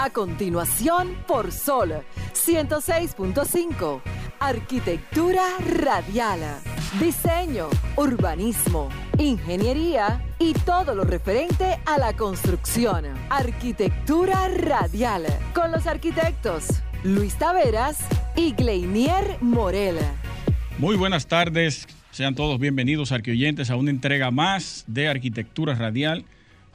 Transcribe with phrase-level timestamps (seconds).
[0.00, 1.92] A continuación, por Sol
[2.32, 4.00] 106.5.
[4.38, 6.38] Arquitectura radial.
[7.00, 13.06] Diseño, urbanismo, ingeniería y todo lo referente a la construcción.
[13.28, 15.26] Arquitectura radial.
[15.52, 16.68] Con los arquitectos
[17.02, 17.98] Luis Taveras
[18.36, 19.96] y Gleinier Morel.
[20.78, 21.88] Muy buenas tardes.
[22.12, 26.24] Sean todos bienvenidos, arqueoyentes, a una entrega más de Arquitectura Radial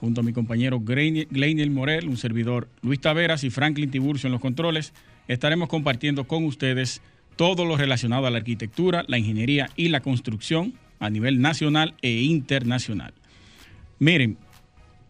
[0.03, 4.41] junto a mi compañero Gleinier Morel, un servidor Luis Taveras y Franklin Tiburcio en los
[4.41, 4.93] controles,
[5.29, 7.01] estaremos compartiendo con ustedes
[7.37, 12.11] todo lo relacionado a la arquitectura, la ingeniería y la construcción a nivel nacional e
[12.23, 13.13] internacional.
[13.97, 14.37] Miren,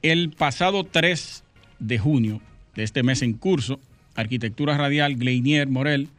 [0.04, 1.44] el pasado 3
[1.80, 2.40] de junio
[2.76, 3.80] de este mes en curso,
[4.14, 6.10] Arquitectura Radial Gleinier Morel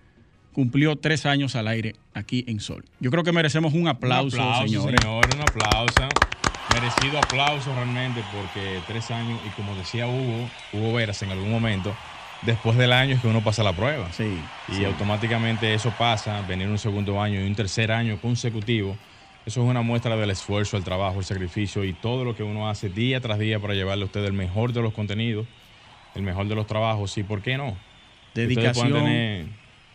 [0.53, 2.85] cumplió tres años al aire aquí en Sol.
[2.99, 5.01] Yo creo que merecemos un aplauso, un aplauso señores.
[5.01, 6.09] Señor, un aplauso.
[6.75, 11.95] Merecido aplauso realmente porque tres años, y como decía Hugo, Hugo Veras en algún momento,
[12.43, 14.11] después del año es que uno pasa la prueba.
[14.13, 14.41] Sí.
[14.69, 14.85] Y sí.
[14.85, 18.97] automáticamente eso pasa, venir un segundo año y un tercer año consecutivo.
[19.47, 22.69] Eso es una muestra del esfuerzo, el trabajo, el sacrificio y todo lo que uno
[22.69, 25.47] hace día tras día para llevarle a usted el mejor de los contenidos,
[26.17, 27.77] el mejor de los trabajos y, ¿por qué no?
[28.35, 28.87] Dedicación.
[28.87, 29.47] Que puedan tener,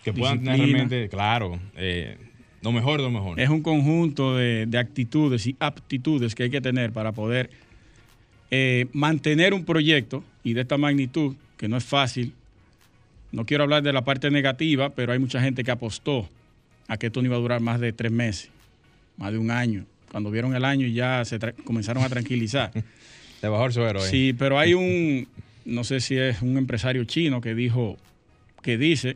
[0.06, 2.18] que puedan tener realmente, claro, eh,
[2.62, 3.40] lo mejor lo mejor.
[3.40, 7.50] Es un conjunto de, de, actitudes y aptitudes que hay que tener para poder
[8.52, 12.34] eh, mantener un proyecto y de esta magnitud, que no es fácil.
[13.32, 16.28] No quiero hablar de la parte negativa, pero hay mucha gente que apostó
[16.88, 18.50] a que esto no iba a durar más de tres meses,
[19.18, 19.86] más de un año.
[20.12, 22.72] Cuando vieron el año ya se comenzaron a tranquilizar.
[23.40, 24.00] Se bajó el suero.
[24.00, 24.10] ¿eh?
[24.10, 25.26] Sí, pero hay un,
[25.64, 27.96] no sé si es un empresario chino que dijo,
[28.62, 29.16] que dice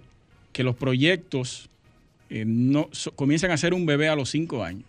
[0.53, 1.69] que los proyectos
[2.29, 4.83] eh, no, so, comienzan a ser un bebé a los cinco años.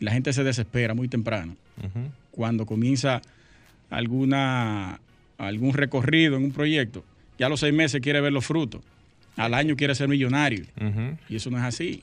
[0.00, 1.56] Y la gente se desespera muy temprano.
[1.78, 2.10] Uh -huh.
[2.30, 3.20] Cuando comienza
[3.90, 5.00] alguna,
[5.38, 7.04] algún recorrido en un proyecto,
[7.38, 8.82] ya a los seis meses quiere ver los frutos.
[9.36, 10.64] Al año quiere ser millonario.
[10.80, 11.18] Uh -huh.
[11.28, 12.02] Y eso no es así.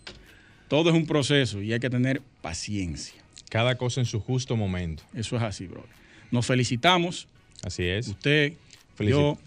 [0.68, 3.22] Todo es un proceso y hay que tener paciencia.
[3.50, 5.04] Cada cosa en su justo momento.
[5.14, 5.86] Eso es así, bro.
[6.32, 7.28] Nos felicitamos.
[7.64, 8.08] Así es.
[8.08, 8.54] Usted,
[8.96, 9.38] Felicit yo,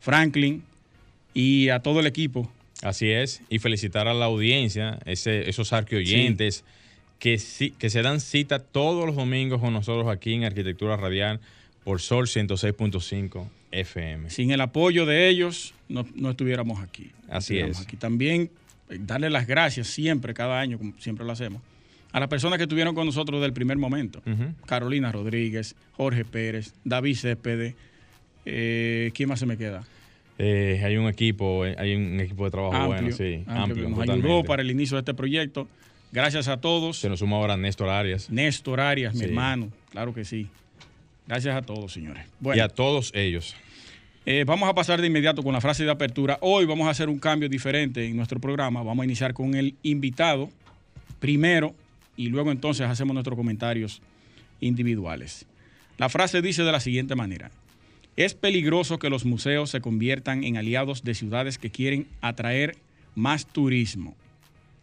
[0.00, 0.62] Franklin
[1.34, 2.50] y a todo el equipo
[2.86, 6.64] Así es, y felicitar a la audiencia, ese, esos arqueoyentes sí.
[7.18, 11.40] que, sí, que se dan cita todos los domingos con nosotros aquí en Arquitectura Radial
[11.82, 14.30] por Sol 106.5 FM.
[14.30, 17.10] Sin el apoyo de ellos, no, no estuviéramos aquí.
[17.28, 17.80] Así es.
[17.80, 18.50] Aquí también
[18.88, 21.62] eh, darle las gracias siempre, cada año, como siempre lo hacemos,
[22.12, 24.22] a las personas que estuvieron con nosotros desde el primer momento.
[24.26, 24.54] Uh -huh.
[24.64, 27.74] Carolina Rodríguez, Jorge Pérez, David Céspedes,
[28.44, 29.84] eh, ¿quién más se me queda?
[30.38, 34.08] Eh, hay un equipo, hay un equipo de trabajo amplio, bueno, sí, amplio, amplio nos
[34.08, 35.66] ayudó para el inicio de este proyecto.
[36.12, 36.98] Gracias a todos.
[36.98, 38.30] Se nos suma ahora Néstor Arias.
[38.30, 39.20] Néstor Arias, sí.
[39.20, 40.48] mi hermano, claro que sí.
[41.26, 42.24] Gracias a todos, señores.
[42.38, 43.56] Bueno, y a todos ellos.
[44.24, 46.38] Eh, vamos a pasar de inmediato con la frase de apertura.
[46.40, 48.82] Hoy vamos a hacer un cambio diferente en nuestro programa.
[48.82, 50.50] Vamos a iniciar con el invitado
[51.20, 51.74] primero
[52.16, 54.02] y luego entonces hacemos nuestros comentarios
[54.60, 55.46] individuales.
[55.98, 57.50] La frase dice de la siguiente manera.
[58.16, 62.76] Es peligroso que los museos se conviertan en aliados de ciudades que quieren atraer
[63.14, 64.16] más turismo.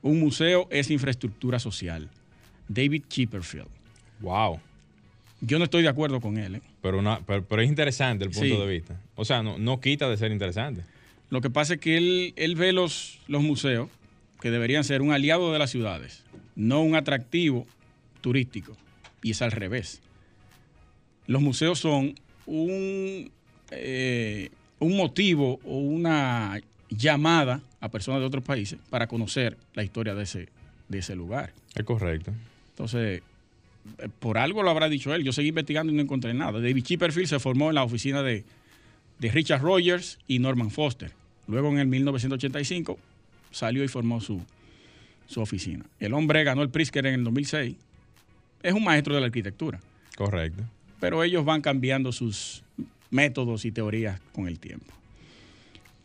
[0.04, 2.10] Un museo es infraestructura social.
[2.68, 3.70] David Chipperfield.
[4.20, 4.60] Wow.
[5.42, 6.56] Yo no estoy de acuerdo con él.
[6.56, 6.62] ¿eh?
[6.82, 8.62] Pero, una, pero, pero, es interesante el punto sí.
[8.62, 9.02] de vista.
[9.16, 10.84] O sea, no, no, quita de ser interesante.
[11.30, 13.90] Lo que pasa es que él, él ve los, los museos
[14.42, 16.24] que deberían ser un aliado de las ciudades,
[16.56, 17.66] no un atractivo
[18.22, 18.78] turístico.
[19.22, 20.02] Y es al revés.
[21.26, 23.32] Los museos son un,
[23.72, 24.50] eh,
[24.80, 26.60] un motivo o una
[26.90, 30.50] llamada a personas de otros países para conocer la historia de ese,
[30.90, 31.54] de ese lugar.
[31.76, 32.32] Es correcto.
[32.70, 33.22] Entonces,
[34.00, 35.24] eh, por algo lo habrá dicho él.
[35.24, 36.60] Yo seguí investigando y no encontré nada.
[36.60, 38.44] David Chipperfield se formó en la oficina de,
[39.20, 41.12] de Richard Rogers y Norman Foster.
[41.48, 42.98] Luego, en el 1985,
[43.52, 44.42] salió y formó su,
[45.28, 45.86] su oficina.
[46.00, 47.76] El hombre ganó el Pritzker en el 2006.
[48.62, 49.80] Es un maestro de la arquitectura.
[50.16, 50.64] Correcto
[51.04, 52.64] pero ellos van cambiando sus
[53.10, 54.94] métodos y teorías con el tiempo.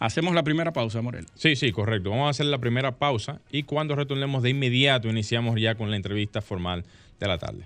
[0.01, 1.25] Hacemos la primera pausa, Morel.
[1.37, 2.11] Sí, sí, correcto.
[2.11, 5.97] Vamos a hacer la primera pausa y cuando retornemos de inmediato iniciamos ya con la
[5.97, 6.85] entrevista formal
[7.21, 7.63] de la tarde.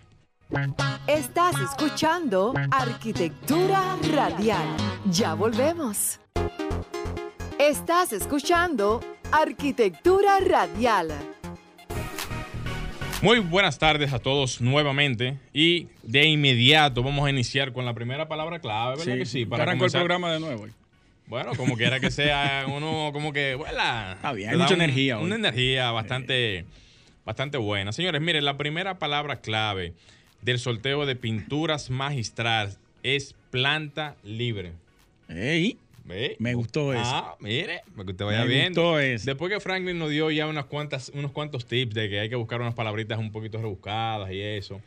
[1.07, 4.67] Estás escuchando Arquitectura Radial.
[5.11, 6.21] Ya volvemos.
[7.59, 9.01] Estás escuchando
[9.31, 11.32] Arquitectura Radial.
[13.23, 18.27] Muy buenas tardes a todos nuevamente y de inmediato vamos a iniciar con la primera
[18.27, 19.47] palabra clave, ¿verdad sí, que sí?
[19.47, 20.67] Para arrancar el programa de nuevo.
[21.29, 24.15] Bueno, como quiera que sea, uno como que, vuela.
[24.17, 25.19] Está bien, hay mucha un, energía.
[25.19, 26.65] Una energía bastante,
[27.25, 27.93] bastante buena.
[27.93, 29.95] Señores, miren, la primera palabra clave
[30.41, 34.73] del sorteo de pinturas magistral es planta libre.
[35.29, 35.79] ¡Ey!
[36.05, 37.03] Me gustó eso.
[37.05, 39.27] Ah, mire, que usted vaya Me Gustó eso.
[39.27, 42.37] Después que Franklin nos dio ya unas cuantas, unos cuantos tips de que hay que
[42.37, 44.81] buscar unas palabritas un poquito rebuscadas y eso.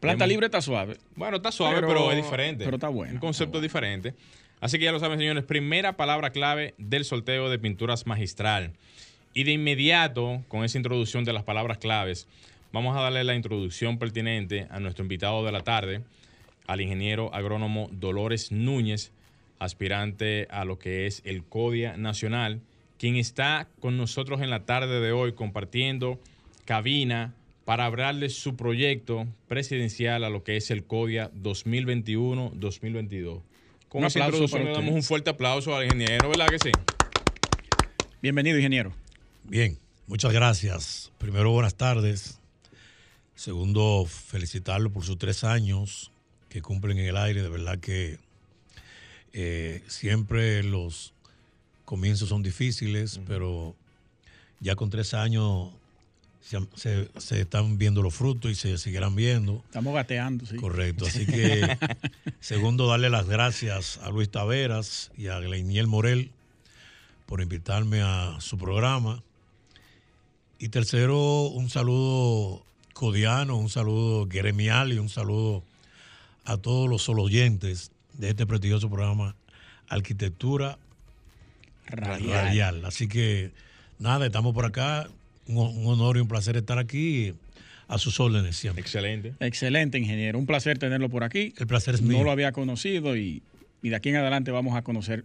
[0.00, 0.96] Planta libre está suave.
[1.14, 2.64] Bueno, está suave, pero, es diferente.
[2.64, 3.12] Pero está bueno.
[3.14, 4.14] Un concepto diferente.
[4.60, 5.44] Así que ya lo saben, señores.
[5.44, 8.72] Primera palabra clave del sorteo de pinturas magistral.
[9.34, 12.26] Y de inmediato, con esa introducción de las palabras claves,
[12.72, 16.02] vamos a darle la introducción pertinente a nuestro invitado de la tarde,
[16.66, 19.12] al ingeniero agrónomo Dolores Núñez,
[19.64, 22.60] aspirante a lo que es el CODIA Nacional,
[22.98, 26.20] quien está con nosotros en la tarde de hoy compartiendo
[26.64, 33.42] cabina para hablarle su proyecto presidencial a lo que es el CODIA 2021-2022.
[33.88, 36.70] Con esa introducción le damos un fuerte aplauso al ingeniero, ¿verdad que sí?
[38.20, 38.92] Bienvenido, ingeniero.
[39.44, 41.12] Bien, muchas gracias.
[41.18, 42.40] Primero, buenas tardes.
[43.34, 46.12] Segundo, felicitarlo por sus tres años
[46.48, 47.42] que cumplen en el aire.
[47.42, 48.18] De verdad que
[49.32, 51.12] eh, siempre los
[51.84, 53.74] comienzos son difíciles, pero
[54.60, 55.70] ya con tres años
[56.74, 57.08] se,
[57.40, 59.62] están viendo los frutos y se seguirán viendo.
[59.66, 60.56] Estamos gateando, sí.
[60.56, 61.06] Correcto.
[61.06, 61.78] Así que,
[62.40, 66.30] segundo, darle las gracias a Luis Taveras y a Gleiniel Morel
[67.26, 69.22] por invitarme a su programa.
[70.58, 75.62] Y tercero, un saludo codiano, un saludo gremial y un saludo
[76.44, 79.34] a todos los solo oyentes de este prestigioso programa
[79.88, 80.78] Arquitectura
[81.86, 82.84] Radial.
[82.84, 83.50] Así que
[83.98, 85.08] nada, estamos por acá.
[85.46, 87.34] Un, honor y un placer estar aquí
[87.88, 88.80] a sus órdenes siempre.
[88.80, 89.34] Excelente.
[89.40, 90.38] Excelente, ingeniero.
[90.38, 91.52] Un placer tenerlo por aquí.
[91.58, 92.18] El placer es mío.
[92.18, 93.42] No lo había conocido y,
[93.82, 95.24] de aquí en adelante vamos a conocer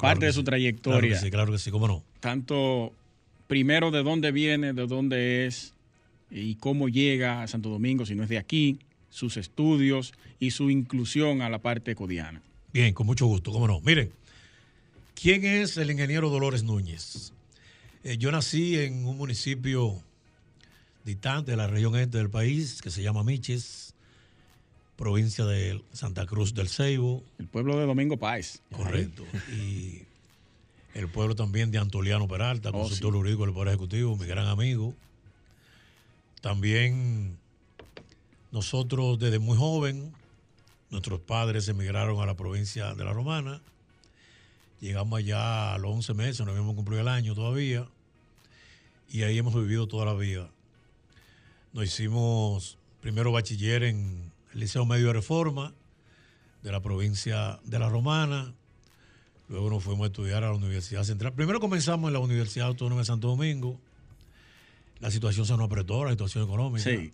[0.00, 1.00] parte de su trayectoria.
[1.00, 2.02] Claro que sí, claro que sí, cómo no.
[2.20, 2.92] Tanto
[3.46, 5.74] primero de dónde viene, de dónde es
[6.30, 8.78] y cómo llega a Santo Domingo, si no es de aquí,
[9.12, 12.42] sus estudios y su inclusión a la parte codiana.
[12.72, 13.80] Bien, con mucho gusto, cómo no.
[13.82, 14.10] Miren,
[15.14, 17.32] ¿quién es el ingeniero Dolores Núñez?
[18.04, 20.02] Eh, yo nací en un municipio
[21.04, 23.94] distante de la región este del país que se llama Miches,
[24.96, 27.22] provincia de Santa Cruz del Ceibo.
[27.38, 28.62] El pueblo de Domingo Páez.
[28.74, 29.24] Correcto.
[29.54, 30.02] Y
[30.94, 34.94] el pueblo también de Antoliano Peralta, oh, consultor jurídico del Poder Ejecutivo, mi gran amigo.
[36.40, 37.36] También
[38.52, 40.12] nosotros desde muy joven,
[40.90, 43.62] nuestros padres emigraron a la provincia de La Romana.
[44.80, 47.88] Llegamos allá a los 11 meses, no habíamos cumplido el año todavía.
[49.08, 50.50] Y ahí hemos vivido toda la vida.
[51.72, 55.72] Nos hicimos primero bachiller en el Liceo Medio de Reforma
[56.62, 58.52] de la provincia de La Romana.
[59.48, 61.32] Luego nos fuimos a estudiar a la Universidad Central.
[61.32, 63.80] Primero comenzamos en la Universidad Autónoma de Santo Domingo.
[65.00, 66.84] La situación se nos apretó, la situación económica.
[66.84, 67.12] Sí.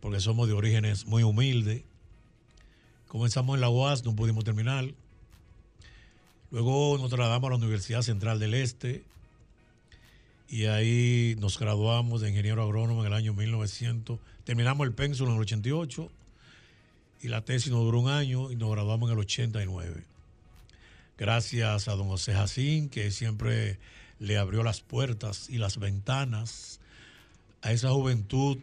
[0.00, 1.82] Porque somos de orígenes muy humildes.
[3.08, 4.92] Comenzamos en la UAS, no pudimos terminar.
[6.50, 9.04] Luego nos trasladamos a la Universidad Central del Este.
[10.48, 14.18] Y ahí nos graduamos de ingeniero agrónomo en el año 1900.
[14.44, 16.10] Terminamos el pénsul en el 88.
[17.22, 20.14] Y la tesis nos duró un año y nos graduamos en el 89
[21.16, 23.78] gracias a don José Jacín, que siempre
[24.18, 26.80] le abrió las puertas y las ventanas
[27.62, 28.58] a esa juventud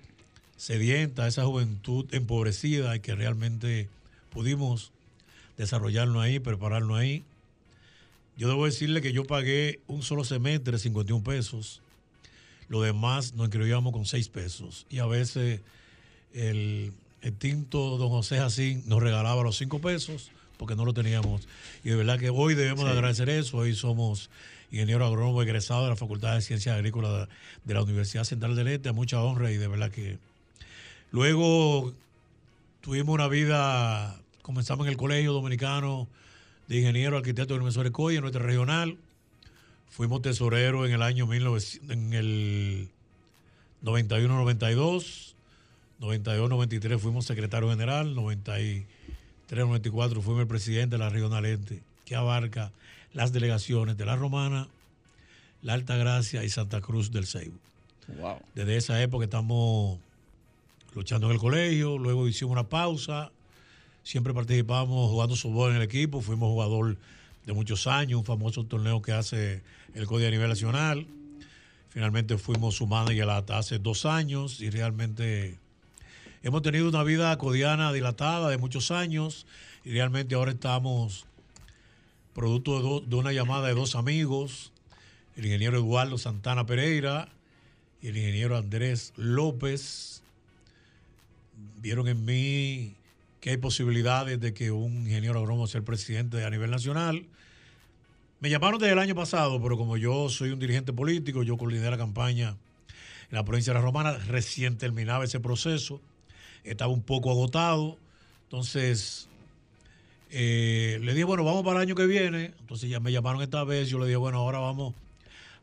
[0.61, 3.89] sedienta, esa juventud empobrecida y que realmente
[4.29, 4.91] pudimos
[5.57, 7.23] desarrollarnos ahí, prepararnos ahí.
[8.37, 11.81] Yo debo decirle que yo pagué un solo semestre 51 pesos.
[12.69, 14.85] Lo demás nos inscribíamos con 6 pesos.
[14.91, 15.61] Y a veces
[16.35, 16.93] el
[17.23, 21.41] extinto don José Jacín nos regalaba los 5 pesos porque no lo teníamos.
[21.83, 23.57] Y de verdad que hoy debemos agradecer eso.
[23.57, 24.29] Hoy somos
[24.71, 27.27] ingeniero agrónomo egresado de la Facultad de Ciencias Agrícolas
[27.63, 30.19] de, la Universidad Central del Este, a mucha honra y de verdad que...
[31.11, 31.93] Luego
[32.79, 36.07] tuvimos una vida, comenzamos en el Colegio Dominicano
[36.67, 38.97] de Ingeniero Arquitecto de Profesor Coy, en nuestra regional.
[39.89, 42.89] Fuimos tesoreros en el año 1900, en el
[43.83, 45.33] 91-92,
[45.99, 48.53] 92-93 fuimos secretario general, 90
[49.47, 52.71] 394 fuimos el presidente de la Regional Este, que abarca
[53.11, 54.69] las delegaciones de La Romana,
[55.61, 57.57] La Alta Gracia y Santa Cruz del Ceibo.
[58.55, 59.99] Desde esa época estamos
[60.93, 63.31] luchando en el colegio, luego hicimos una pausa,
[64.03, 66.97] siempre participamos jugando softball en el equipo, fuimos jugador
[67.45, 71.07] de muchos años, un famoso torneo que hace el Código a nivel nacional.
[71.89, 75.57] Finalmente fuimos su manager hace dos años y realmente
[76.43, 79.45] Hemos tenido una vida codiana dilatada de muchos años
[79.85, 81.27] y realmente ahora estamos
[82.33, 84.71] producto de, una llamada de dos amigos,
[85.35, 87.29] el ingeniero Eduardo Santana Pereira
[88.01, 90.20] y el ingeniero Andrés López.
[91.81, 92.95] Vieron en mí
[93.39, 97.25] que hay posibilidades de que un ingeniero agrónomo sea el presidente a nivel nacional.
[98.39, 101.89] Me llamaron desde el año pasado, pero como yo soy un dirigente político, yo coordiné
[101.89, 106.01] la campaña en la provincia de La Romana, recién terminaba ese proceso,
[106.63, 107.97] estaba un poco agotado,
[108.43, 109.27] entonces
[110.29, 113.63] eh, le dije, bueno, vamos para el año que viene, entonces ya me llamaron esta
[113.63, 114.93] vez, yo le dije, bueno, ahora vamos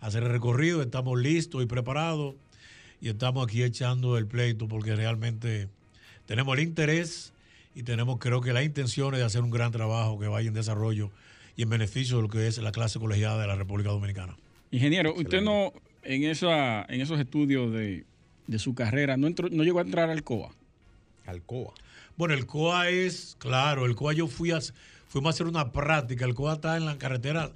[0.00, 2.34] a hacer el recorrido, estamos listos y preparados
[3.00, 5.68] y estamos aquí echando el pleito porque realmente
[6.28, 7.32] tenemos el interés
[7.74, 11.10] y tenemos creo que las intenciones de hacer un gran trabajo que vaya en desarrollo
[11.56, 14.36] y en beneficio de lo que es la clase colegiada de la República Dominicana.
[14.70, 18.04] Ingeniero, usted no, en, esa, en esos estudios de,
[18.58, 20.50] su carrera, no, entró, no llegó a entrar al COA.
[21.24, 21.72] Al COA.
[22.18, 24.60] Bueno, el COA es, claro, el COA yo fui a,
[25.08, 26.26] fuimos a hacer una práctica.
[26.26, 27.52] El COA está en la carretera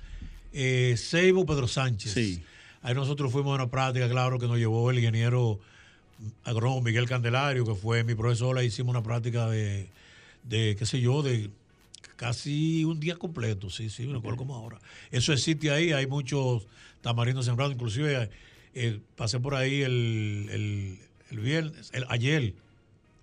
[0.54, 2.12] eh, Seibo Pedro Sánchez.
[2.12, 2.42] Sí.
[2.80, 5.60] Ahí nosotros fuimos a una práctica, claro, que nos llevó el ingeniero
[6.44, 8.58] agrónomo Miguel Candelario, que fue mi profesor.
[8.58, 9.88] Ahí hicimos una práctica de,
[10.44, 11.50] de, qué sé yo, de
[12.16, 13.70] casi un día completo.
[13.70, 14.78] Sí, sí, me acuerdo como ahora.
[15.10, 16.66] Eso existe ahí, hay muchos
[17.00, 17.74] tamarindos sembrados.
[17.74, 18.30] Inclusive
[18.74, 20.98] eh, pasé por ahí el,
[21.30, 22.54] el, viernes, el, ayer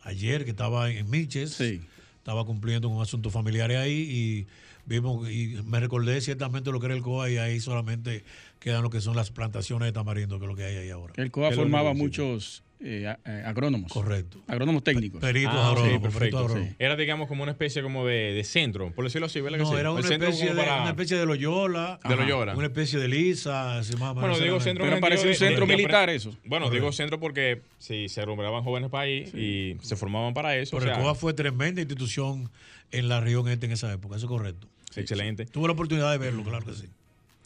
[0.04, 4.48] ayer que estaba en Miches, estaba cumpliendo con asuntos familiares ahí y
[4.86, 8.24] vimos y me recordé ciertamente lo que era el COA y ahí solamente
[8.60, 11.14] quedan lo que son las plantaciones de tamarindo, que es lo que hay ahí ahora.
[11.18, 13.92] El COA formaba muchos eh, eh, agrónomos.
[13.92, 14.42] Correcto.
[14.48, 15.20] Agrónomos técnicos.
[15.20, 16.02] Peritos ah, agrónomos.
[16.02, 16.58] perfecto.
[16.80, 19.60] Era, digamos, como una especie como de, centro, por decirlo así, ¿verdad?
[19.60, 22.00] No, era una especie, de, una especie de Loyola.
[22.08, 22.56] De Loyola.
[22.56, 23.82] Una especie de Lisa.
[23.98, 24.86] bueno, digo centro.
[24.86, 26.36] Pero parece un centro militar eso.
[26.46, 30.78] Bueno, digo centro porque si se rumbraban jóvenes para ahí y se formaban para eso.
[30.78, 32.50] Pero el COA fue tremenda institución
[32.92, 34.68] en la región este en esa época, eso es correcto.
[34.96, 35.46] Excelente.
[35.46, 36.88] Tuve la oportunidad de verlo, claro que sí.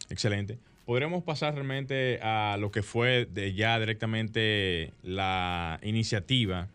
[0.09, 6.69] Excelente podremos pasar realmente a lo que fue de ya directamente la iniciativa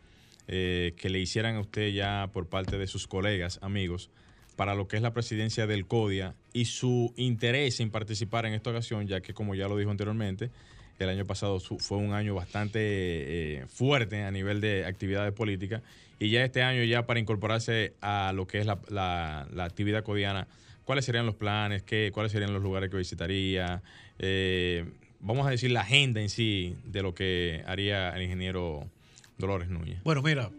[0.47, 4.11] eh, que le hicieran a usted ya por parte de sus colegas, amigos,
[4.57, 8.71] para lo que es la presidencia del CODIA y su interés en participar en esta
[8.71, 10.51] ocasión, ya que como ya lo dijo anteriormente,
[10.99, 15.83] el año pasado fue un año bastante eh, fuerte a nivel de actividades políticas
[16.19, 20.49] y ya este año ya para incorporarse a lo que es la, la actividad codiana
[20.89, 23.83] cuáles serían los planes, qué, cuáles serían los lugares que visitaría,
[24.19, 24.91] eh,
[25.21, 28.89] vamos a decir la agenda en sí de lo que haría el ingeniero
[29.37, 30.03] Dolores Núñez.
[30.03, 30.51] Bueno, mira,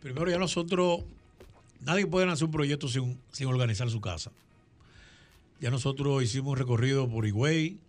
[0.00, 1.00] primero ya nosotros,
[1.80, 4.30] nadie puede hacer un proyecto sin, sin organizar su casa.
[5.60, 7.80] Ya nosotros hicimos un recorrido por Higüey,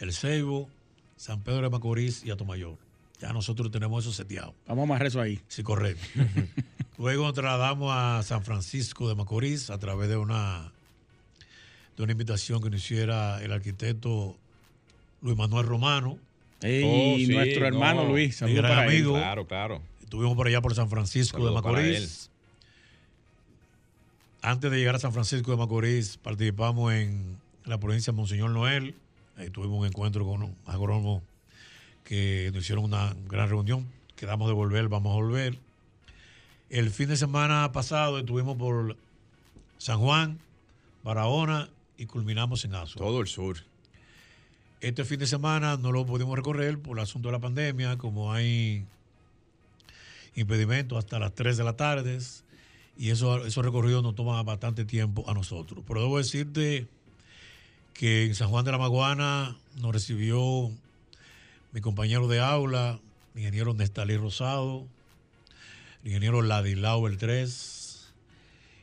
[0.00, 0.68] El Ceibo,
[1.14, 2.76] San Pedro de Macorís y Atomayor.
[3.20, 4.52] Ya nosotros tenemos eso seteado.
[4.66, 5.38] Vamos a amarrar eso ahí.
[5.46, 6.04] Sí, correcto.
[7.00, 10.70] Luego nos trasladamos a San Francisco de Macorís a través de una,
[11.96, 14.36] de una invitación que nos hiciera el arquitecto
[15.22, 16.18] Luis Manuel Romano.
[16.62, 19.14] y oh, nuestro hermano Luis, mi gran amigo.
[19.14, 19.82] Claro, claro.
[20.02, 22.30] Estuvimos por allá por San Francisco de Macorís.
[24.42, 28.94] Antes de llegar a San Francisco de Macorís, participamos en la provincia de Monseñor Noel.
[29.38, 31.22] Ahí tuvimos un encuentro con un agrónomo
[32.04, 33.86] que nos hicieron una gran reunión.
[34.16, 35.69] Quedamos de volver, vamos a volver.
[36.70, 38.96] El fin de semana pasado estuvimos por
[39.78, 40.38] San Juan,
[41.02, 43.04] Barahona y culminamos en Azua.
[43.04, 43.56] Todo el sur.
[44.80, 48.32] Este fin de semana no lo pudimos recorrer por el asunto de la pandemia, como
[48.32, 48.84] hay
[50.36, 52.18] impedimentos hasta las 3 de la tarde
[52.96, 55.82] y eso, esos recorridos nos toman bastante tiempo a nosotros.
[55.88, 56.86] Pero debo decirte
[57.94, 60.70] que en San Juan de la Maguana nos recibió
[61.72, 63.00] mi compañero de aula,
[63.34, 64.86] ingeniero Nestalí Rosado,
[66.02, 68.12] el ingeniero Ladilao el 3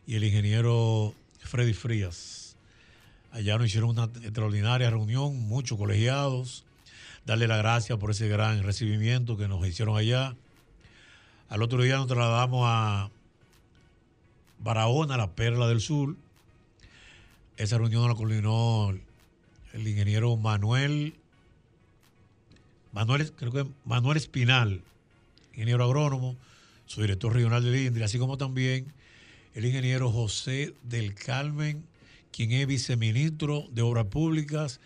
[0.06, 2.56] y el ingeniero Freddy Frías.
[3.32, 6.64] Allá nos hicieron una extraordinaria reunión, muchos colegiados.
[7.26, 10.36] Darle las gracias por ese gran recibimiento que nos hicieron allá.
[11.50, 13.10] Al otro día nos trasladamos a
[14.60, 16.16] Barahona, la Perla del Sur.
[17.58, 18.92] Esa reunión la coordinó
[19.74, 21.16] el ingeniero Manuel,
[22.94, 24.82] Manuel, creo que Manuel Espinal,
[25.54, 26.36] ingeniero agrónomo,
[26.88, 28.91] su director regional de INDRI, así como también
[29.53, 31.84] el ingeniero José del Carmen,
[32.32, 34.79] quien es viceministro de Obras Públicas,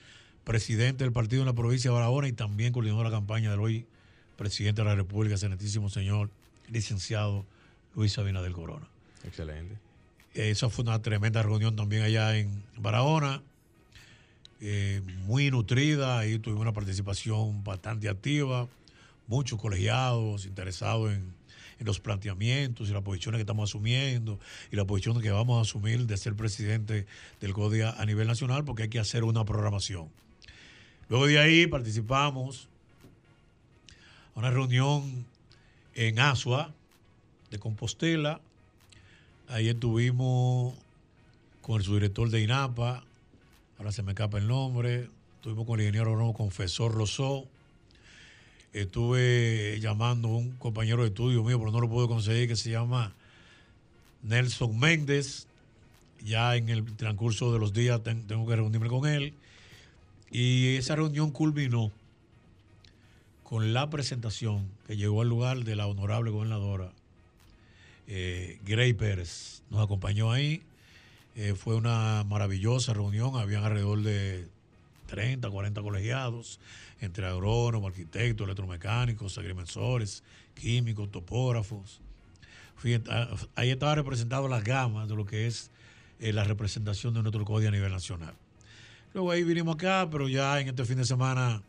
[0.43, 3.86] presidente del partido en la provincia de Barahona y también coordinó la campaña del hoy
[4.36, 6.29] presidente de la República, excelentísimo señor
[6.70, 7.46] licenciado
[7.96, 8.88] Luis Sabina del Corona.
[9.24, 9.77] Excelente.
[10.34, 13.43] Esa fue una tremenda reunión también allá en Barahona,
[14.62, 18.67] eh, muy nutrida, ahí tuvimos una participación bastante activa,
[19.27, 21.41] muchos colegiados interesados en
[21.84, 24.40] los planteamientos y las posiciones que estamos asumiendo
[24.72, 27.06] y las posiciones que vamos a asumir de ser presidente
[27.40, 30.10] del CODIA a nivel nacional, porque hay que hacer una programación.
[31.10, 32.70] Luego de ahí participamos
[34.36, 35.26] a una reunión
[35.96, 36.74] en Asua
[37.50, 38.40] de Compostela.
[39.48, 40.76] Ahí estuvimos
[41.62, 43.04] con el subdirector de INAPA,
[43.78, 45.10] ahora se me escapa el nombre.
[45.36, 47.48] Estuvimos con el ingeniero Confesor Rosó.
[48.74, 52.70] Estuve llamando a un compañero de estudio mío, pero no lo puedo conseguir, que se
[52.72, 53.13] llama
[54.24, 55.48] Nelson Méndez.
[56.24, 59.34] Ya en el transcurso de los días ten- tengo que reunirme con él.
[60.32, 61.92] Y esa reunión culminó
[63.44, 66.94] con la presentación que llegó al lugar de la honorable gobernadora
[68.08, 68.60] eh,
[68.98, 69.63] Pérez.
[69.70, 70.62] Nos acompañó ahí.
[71.36, 73.36] Eh, fue una maravillosa reunión.
[73.36, 74.48] Habían alrededor de
[75.12, 76.60] 30, 40 colegiados,
[77.01, 80.24] entre agrónomos, arquitectos, electromecánicos, agrimensores,
[80.56, 82.00] químicos, topógrafos.
[83.10, 85.70] Ah, ahí estaba representado las gamas de lo que es
[86.20, 88.34] eh, la representación de nuestro código a nivel nacional.
[89.13, 91.62] Luego ahí vinimos acá, pero ya en este fin de semana,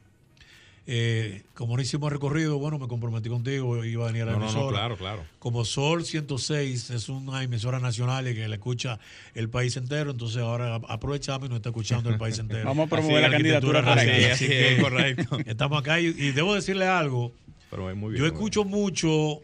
[0.87, 4.39] eh, como no hicimos recorrido, bueno, me comprometí contigo, iba a venir a la No,
[4.39, 4.77] no, no, emisora.
[4.77, 5.25] claro, claro.
[5.39, 8.99] Como Sol 106 es una emisora nacional y que la escucha
[9.35, 12.65] el país entero, entonces ahora aprovechamos y nos está escuchando el país entero.
[12.67, 14.03] Vamos a promover Así, la candidatura para.
[14.03, 15.39] Así es, correcto.
[15.47, 17.33] Estamos acá y, y debo decirle algo.
[17.71, 18.21] Pero es muy bien.
[18.25, 19.41] Yo escucho mucho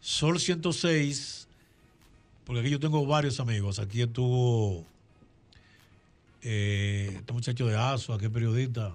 [0.00, 1.48] Sol 106
[2.44, 3.78] porque aquí yo tengo varios amigos.
[3.78, 4.84] Aquí estuvo
[6.42, 8.92] eh, este muchacho de ASO, aquí periodista,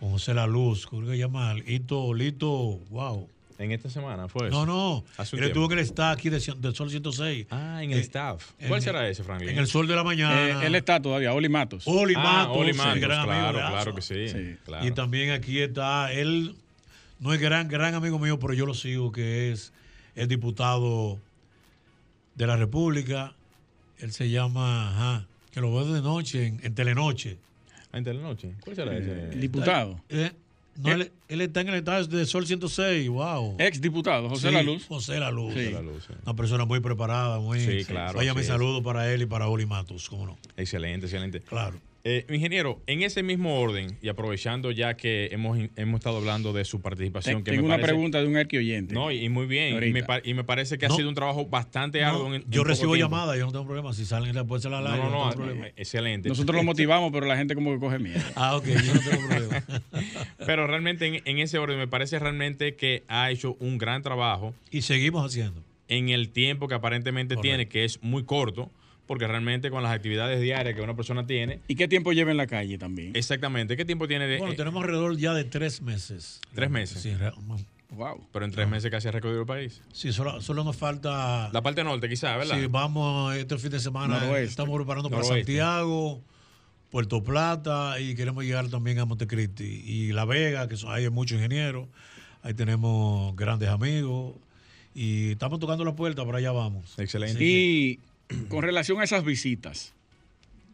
[0.00, 1.54] con José La Luz, ¿cómo que se llama?
[1.54, 2.48] Lito, Lito,
[2.90, 3.28] wow.
[3.58, 4.66] En esta semana fue No, eso?
[4.66, 7.46] no, Hace un él estuvo en el staff aquí de, del Sol 106.
[7.50, 8.52] Ah, en el Eh, staff.
[8.58, 9.50] en- ¿Cuál será ese, Franklin?
[9.50, 10.62] En el Sol de la Mañana.
[10.62, 11.82] Eh, él está todavía, Oli Matos.
[11.86, 14.28] Oli Ah, Matos, Oli el Matos, gran amigo claro, claro que sí.
[14.30, 14.56] Sí.
[14.64, 14.86] claro.
[14.86, 16.54] Y también aquí está, él
[17.18, 19.74] no es gran, gran amigo mío, pero yo lo sigo, que es
[20.14, 21.18] el diputado
[22.36, 23.34] de la República.
[23.98, 27.36] Él se llama, ajá, que lo veo de noche, en, en Telenoche.
[27.92, 28.54] Ah, en Telenoche.
[28.62, 29.30] ¿Cuál será ese?
[29.32, 30.00] El diputado.
[30.08, 30.30] Eh,
[30.76, 33.56] no, él, él está en el estado de Sol 106, wow.
[33.58, 34.86] Ex diputado, José Sí, La Luz.
[34.86, 35.54] José La Luz.
[35.54, 35.70] Sí.
[35.70, 35.80] La.
[35.80, 37.60] Una persona muy preparada, muy...
[37.60, 40.38] Sí, claro, Vaya mi saludo para él y para Oli Matos, cómo no.
[40.56, 41.40] Excelente, excelente.
[41.40, 41.76] Claro.
[42.02, 46.64] Eh, ingeniero, en ese mismo orden y aprovechando ya que hemos, hemos estado hablando de
[46.64, 48.94] su participación, Ten- que Tengo me una parece- pregunta de un arquioyente.
[48.94, 49.82] No, y, y muy bien.
[49.86, 50.96] Y me, pa- y me parece que ha No.
[50.96, 52.34] sido un trabajo bastante No, arduo.
[52.34, 53.92] en- yo recibo llamadas, yo no tengo problema.
[53.92, 55.66] Si salen después se la No, live, no, no, tengo problema.
[55.66, 56.30] eh, excelente.
[56.30, 58.18] Nosotros lo motivamos, pero la gente como que coge miedo.
[58.34, 59.64] Ah, ok, yo no tengo problema.
[60.46, 64.54] Pero realmente en, en ese orden me parece realmente que ha hecho un gran trabajo
[64.70, 65.62] y seguimos haciendo.
[65.88, 67.42] en el tiempo que aparentemente Correcto.
[67.56, 68.70] tiene, que es muy corto,
[69.10, 72.36] porque realmente con las actividades diarias que una persona tiene, ¿Y qué tiempo lleva en
[72.36, 73.10] la calle también?
[73.16, 74.38] exactamente, ¿qué tiempo tiene de...?
[74.38, 76.40] Bueno, eh, tenemos alrededor ya de tres meses.
[76.54, 77.02] ¿Tres meses?
[77.02, 77.32] Sí, re-
[77.90, 78.24] Wow.
[78.32, 79.82] pero en tres meses casi ha recorrido el país.
[79.92, 81.50] sí solo, solo nos falta.
[81.52, 82.56] La parte norte quizás, ¿verdad?
[82.60, 84.20] Sí, vamos este fin de semana.
[84.20, 84.44] Noroeste.
[84.50, 85.44] Estamos preparando para Noroeste.
[85.54, 86.20] Santiago,
[86.92, 89.82] Puerto Plata y queremos llegar también a Montecristi.
[89.84, 91.88] Y La Vega, que son, hay muchos ingenieros.
[92.44, 94.34] Ahí tenemos grandes amigos.
[94.94, 96.96] Y estamos tocando la puerta, para allá vamos.
[96.96, 97.42] Excelente.
[97.44, 97.98] Y
[98.48, 99.92] con relación a esas visitas,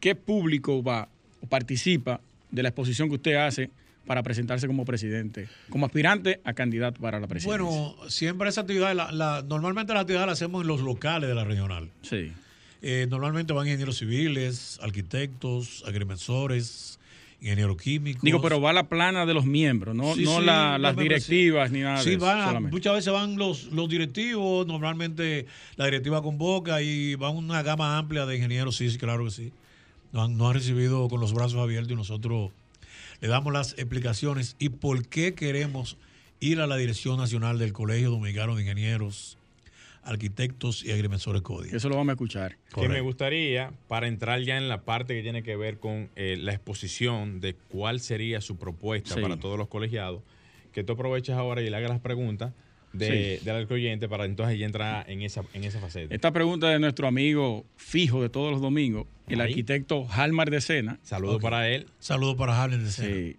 [0.01, 1.09] ¿qué público va
[1.43, 3.71] o participa de la exposición que usted hace
[4.07, 7.65] para presentarse como presidente, como aspirante a candidato para la presidencia?
[7.65, 11.35] Bueno, siempre esa actividad, la, la- normalmente la actividad la hacemos en los locales de
[11.35, 11.91] la regional.
[12.03, 12.33] sí.
[12.83, 16.96] Eh, normalmente van ingenieros civiles, arquitectos, agrimensores,
[17.41, 18.23] ingenieros químicos.
[18.23, 20.97] Digo, pero va la plana de los miembros, no, Sí, no sí, la- no las
[20.97, 22.71] directivas ni nada Sí, de eso, solamente.
[22.73, 25.47] muchas veces van los, los directivos, normalmente
[25.77, 29.53] la directiva convoca y van una gama amplia de ingenieros, sí, sí, claro que sí.
[30.13, 32.51] Nos han, nos han recibido con los brazos abiertos y nosotros
[33.21, 35.97] le damos las explicaciones y por qué queremos
[36.41, 39.37] ir a la Dirección Nacional del Colegio Dominicano de Ingenieros,
[40.07, 41.77] Arquitectos y Agrimensores Código.
[41.77, 42.53] Eso lo vamos a escuchar.
[42.53, 43.05] que me Correcto.
[43.05, 47.41] gustaría, para entrar ya en la parte que tiene que ver con eh, la exposición
[47.41, 49.21] de cuál sería su propuesta Sí.
[49.21, 50.23] para todos los colegiados,
[50.73, 52.53] que tú aproveches ahora y le hagas las preguntas
[52.93, 56.15] de, del oyente para entonces ya entrar en esa, en esa faceta.
[56.15, 59.51] Esta pregunta de nuestro amigo fijo de todos los domingos, el Ahí.
[59.51, 60.99] arquitecto Halmar de Sena.
[61.03, 61.43] Saludos Ok.
[61.43, 61.87] para él.
[61.99, 63.15] Saludos para Harlem de Sena.
[63.15, 63.37] Sí.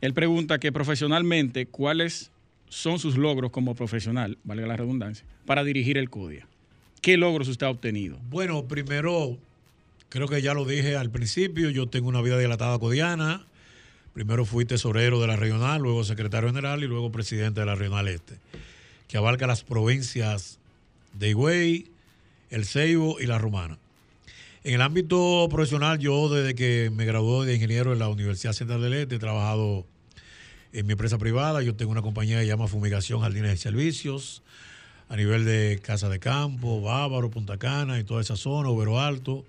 [0.00, 2.30] Él pregunta que profesionalmente, ¿cuáles
[2.74, 6.48] son sus logros como profesional, valga la redundancia, para dirigir el CUDIA?
[7.00, 8.18] ¿Qué logros usted ha obtenido?
[8.28, 9.38] Bueno, primero,
[10.08, 13.46] creo que ya lo dije al principio, yo tengo una vida dilatada codiana.
[14.12, 18.08] Primero fui tesorero de la regional, luego secretario general y luego presidente de la regional
[18.08, 18.38] este,
[19.06, 20.58] que abarca las provincias
[21.12, 21.86] de Higüey,
[22.50, 23.78] El Ceibo y La Romana.
[24.64, 28.82] En el ámbito profesional, yo desde que me gradué de ingeniero en la Universidad Central
[28.82, 29.86] del Este, he trabajado
[30.74, 31.62] en mi empresa privada.
[31.62, 34.42] Yo tengo una compañía que se llama Fumigación Jardines y Servicios,
[35.08, 39.44] a nivel de Casa de Campo, Bávaro, Punta Cana y toda esa zona, Ubero Alto.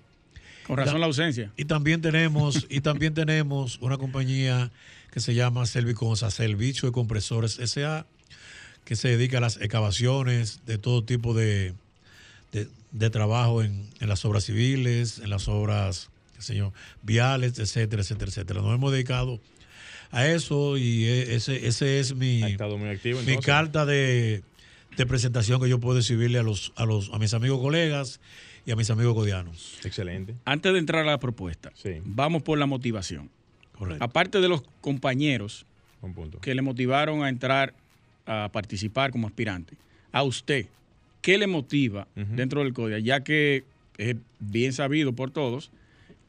[0.66, 1.52] Con razón la ausencia.
[1.56, 4.70] Y también tenemos, y también tenemos una compañía
[5.10, 8.06] que se llama Serviconsa, Servicio de Compresores SA,
[8.84, 11.74] que se dedica a las excavaciones de todo tipo de,
[12.52, 18.30] de, de trabajo en, en las obras civiles, en las obras señor, viales, etcétera, etcétera,
[18.30, 18.60] etcétera.
[18.60, 19.40] Nos hemos dedicado
[20.10, 23.20] a eso y e, ese, ese es mi, activo.
[23.26, 24.42] mi carta de,
[24.96, 28.20] de presentación que yo puedo recibirle a los, a los a mis amigos colegas
[28.64, 29.78] y a mis amigos codianos.
[29.84, 30.34] Excelente.
[30.44, 32.00] Antes de entrar a la propuesta, Sí.
[32.04, 33.30] vamos por la motivación.
[33.78, 34.02] Correcto.
[34.02, 35.66] Aparte de los compañeros
[36.02, 36.40] Un punto.
[36.40, 37.74] que le motivaron a entrar
[38.26, 39.76] a participar como aspirante,
[40.12, 40.66] a usted,
[41.20, 42.98] ¿qué le motiva dentro del CODIA?
[43.00, 43.64] Ya que
[43.98, 45.70] es bien sabido por todos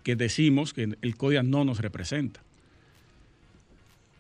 [0.03, 2.41] que decimos que el CODIA no nos representa.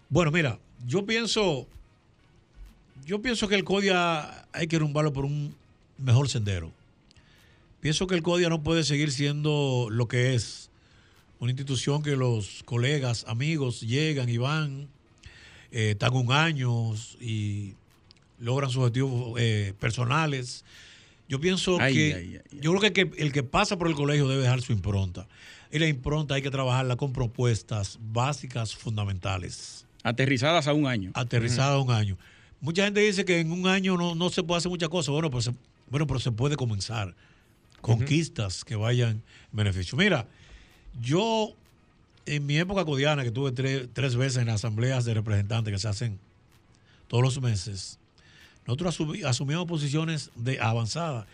[0.09, 1.67] Bueno, mira, yo pienso,
[3.05, 5.53] yo pienso que el CODIA hay que rumbarlo por un
[5.97, 6.71] mejor sendero.
[7.81, 10.69] Pienso que el CODIA no puede seguir siendo lo que es,
[11.39, 14.87] una institución que los colegas, amigos llegan y van,
[15.71, 17.73] eh, están un año y
[18.39, 20.63] logran sus objetivos eh, personales.
[21.27, 22.59] Yo pienso Ay, que, ay, ay, ay.
[22.61, 25.27] yo creo que el, que el que pasa por el colegio debe dejar su impronta.
[25.69, 31.11] Y la impronta hay que trabajarla con propuestas básicas, fundamentales Aterrizadas a un año.
[31.13, 32.17] aterrizada un año.
[32.61, 35.09] Mucha gente dice que en un año no, no se puede hacer muchas cosas.
[35.11, 35.51] Bueno, pero se,
[35.89, 37.13] bueno, pero se puede comenzar.
[37.81, 39.97] Conquistas que vayan en beneficio.
[39.97, 40.27] Mira,
[41.01, 41.53] yo
[42.25, 45.87] en mi época codiana, que tuve tres, tres veces en asambleas de representantes que se
[45.87, 46.19] hacen
[47.07, 47.99] todos los meses,
[48.65, 51.25] nosotros asumi- asumimos posiciones de avanzada.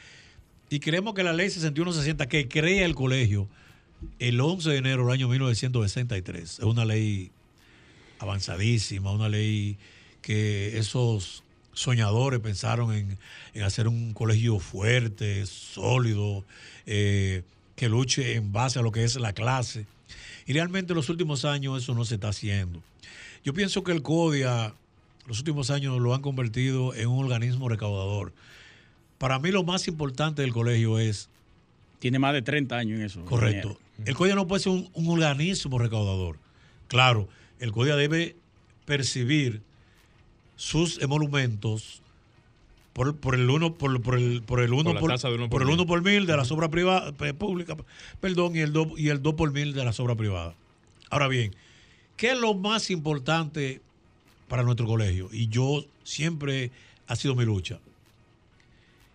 [0.70, 3.48] Y creemos que la ley 6160 que crea el colegio
[4.20, 7.32] el 11 de enero del año 1963 es una ley
[8.24, 9.78] avanzadísima, una ley
[10.22, 13.18] que esos soñadores pensaron en,
[13.54, 16.44] en hacer un colegio fuerte, sólido,
[16.86, 17.44] eh,
[17.76, 19.86] que luche en base a lo que es la clase.
[20.46, 22.82] Y realmente en los últimos años eso no se está haciendo.
[23.44, 24.74] Yo pienso que el CODIA,
[25.28, 28.34] los últimos años lo han convertido en un organismo recaudador.
[29.18, 31.30] Para mí lo más importante del colegio es
[32.00, 33.26] Tiene más de 30 años en eso.
[33.26, 33.70] Correcto.
[33.70, 33.80] ingeniero.
[34.06, 36.38] El CODIA no puede ser un, un organismo recaudador.
[36.88, 37.28] Claro,
[37.60, 38.36] el CODIA debe
[38.86, 39.62] percibir
[40.56, 42.02] sus emolumentos
[42.94, 44.94] por, por el uno por, por el por el uno
[45.50, 45.74] Por el mil.
[45.74, 47.76] uno por mil de la obra privada pública
[48.22, 50.56] perdón y el dos y el por mil de la obra privada
[51.10, 51.56] ahora bien
[52.18, 53.82] qué es lo más importante
[54.48, 56.72] para nuestro colegio y yo siempre
[57.08, 57.80] ha sido mi lucha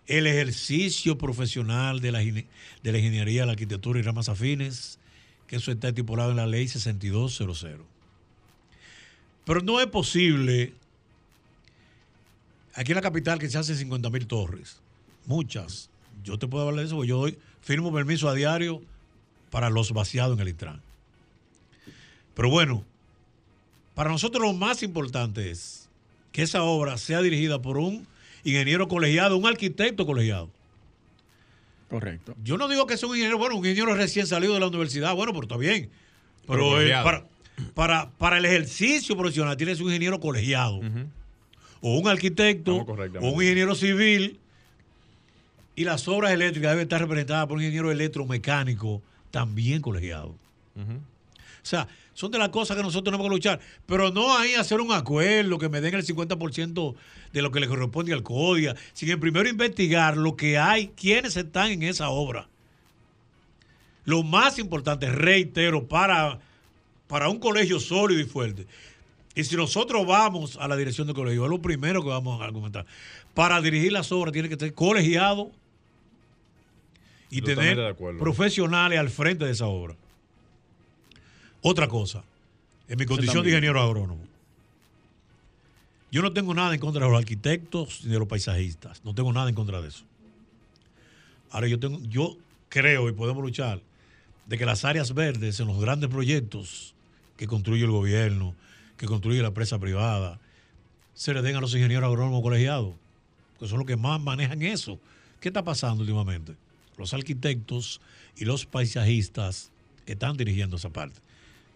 [0.09, 2.45] el ejercicio profesional de la, de
[2.91, 4.97] la ingeniería, la arquitectura y ramas afines,
[5.45, 7.85] que eso está estipulado en la ley 6200.
[9.49, 10.75] Pero no es posible,
[12.75, 14.79] aquí en la capital que se hacen 50 mil torres,
[15.25, 15.89] muchas,
[16.23, 18.79] yo te puedo hablar de eso, porque yo doy, firmo permiso a diario
[19.49, 20.79] para los vaciados en el Intran.
[22.35, 22.85] Pero bueno,
[23.95, 25.89] para nosotros lo más importante es
[26.31, 28.05] que esa obra sea dirigida por un
[28.43, 30.51] ingeniero colegiado, un arquitecto colegiado.
[31.89, 32.35] Correcto.
[32.43, 35.15] Yo no digo que sea un ingeniero, bueno, un ingeniero recién salido de la universidad,
[35.15, 35.89] bueno, pero está bien.
[36.45, 37.25] Pero Pero, eh, para,
[37.73, 40.81] para, para el ejercicio profesional tiene que ser un ingeniero colegiado,
[41.81, 44.39] o un arquitecto, o un ingeniero civil,
[45.75, 50.35] y las obras eléctricas deben estar representadas por un ingeniero electromecánico también colegiado.
[50.75, 53.59] O sea, son de las cosas que nosotros tenemos que luchar.
[53.85, 56.95] Pero no ahí hacer un acuerdo que me den el 50%
[57.31, 61.71] de lo que le corresponde al CODIA, sino primero investigar lo que hay, quiénes están
[61.71, 62.49] en esa obra.
[64.03, 66.39] Lo más importante, reitero, para,
[67.09, 68.67] para un colegio sólido y fuerte.
[69.33, 72.45] Y si nosotros vamos a la dirección del colegio, es lo primero que vamos a
[72.45, 72.85] argumentar.
[73.33, 75.51] Para dirigir las obras tiene que ser colegiado
[77.31, 78.19] y tener acuerdo.
[78.19, 79.95] profesionales al frente de esa obra.
[81.61, 82.23] Otra cosa,
[82.87, 84.23] en mi condición de ingeniero agrónomo,
[86.11, 89.33] yo no tengo nada en contra de los arquitectos ni de los paisajistas, no tengo
[89.33, 90.05] nada en contra de eso.
[91.49, 92.37] Ahora yo tengo, yo
[92.69, 93.81] creo y podemos luchar
[94.45, 96.93] de que las áreas verdes en los grandes proyectos
[97.39, 98.53] que construye el gobierno,
[98.97, 100.41] que construye la empresa privada,
[101.13, 102.95] se le den a los ingenieros agrónomos colegiados,
[103.57, 104.99] que son los que más manejan eso.
[105.39, 106.55] ¿Qué está pasando últimamente?
[106.97, 108.01] Los arquitectos
[108.35, 109.71] y los paisajistas
[110.05, 111.21] están dirigiendo esa parte.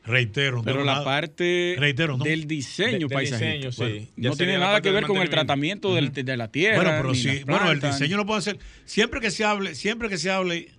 [0.05, 2.25] Reitero, no Pero la nada- parte Reitero, no.
[2.25, 3.77] del diseño De- del paisajista diseño, sí.
[3.81, 6.75] bueno, Ya no tiene nada que ver con el tratamiento del- de la tierra.
[6.75, 8.59] Bueno, pero sí, bueno, el diseño no puede ser.
[8.83, 10.71] Siempre que se hable, siempre que se hable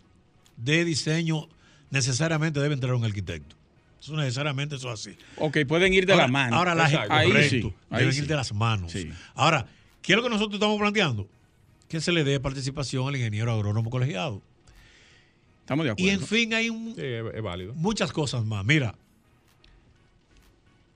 [0.58, 1.48] de diseño,
[1.90, 3.56] necesariamente debe entrar un arquitecto.
[4.04, 5.16] Eso necesariamente eso es así.
[5.38, 6.56] Ok, pueden ir de ahora, la mano.
[6.56, 7.12] Ahora la Exacto.
[7.14, 8.20] Ahí correcto, sí, ahí deben sí.
[8.20, 8.92] ir de las manos.
[8.92, 9.10] Sí.
[9.34, 9.66] Ahora,
[10.02, 11.26] ¿qué es lo que nosotros estamos planteando?
[11.88, 14.42] Que se le dé participación al ingeniero agrónomo colegiado.
[15.60, 16.06] Estamos de acuerdo.
[16.10, 17.72] Y en fin, hay un- Sí, es, es válido.
[17.74, 18.62] muchas cosas más.
[18.66, 18.94] Mira,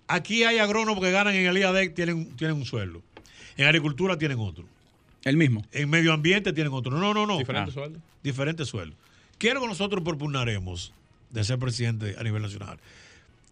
[0.06, 3.02] aquí hay agrónomos que ganan en el IADEC, tienen, tienen un sueldo.
[3.56, 4.64] En agricultura tienen otro.
[5.24, 5.64] El mismo.
[5.72, 6.92] En medio ambiente tienen otro.
[6.98, 7.38] No, no, no.
[7.38, 7.80] Diferentes Ah.
[7.80, 8.02] sueldos.
[8.22, 8.98] diferentes sueldos.
[9.38, 10.92] ¿Qué es lo que nosotros propugnaremos?
[11.30, 12.78] De ser presidente a nivel nacional,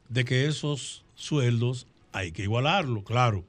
[0.09, 3.45] de que esos sueldos hay que igualarlo, claro.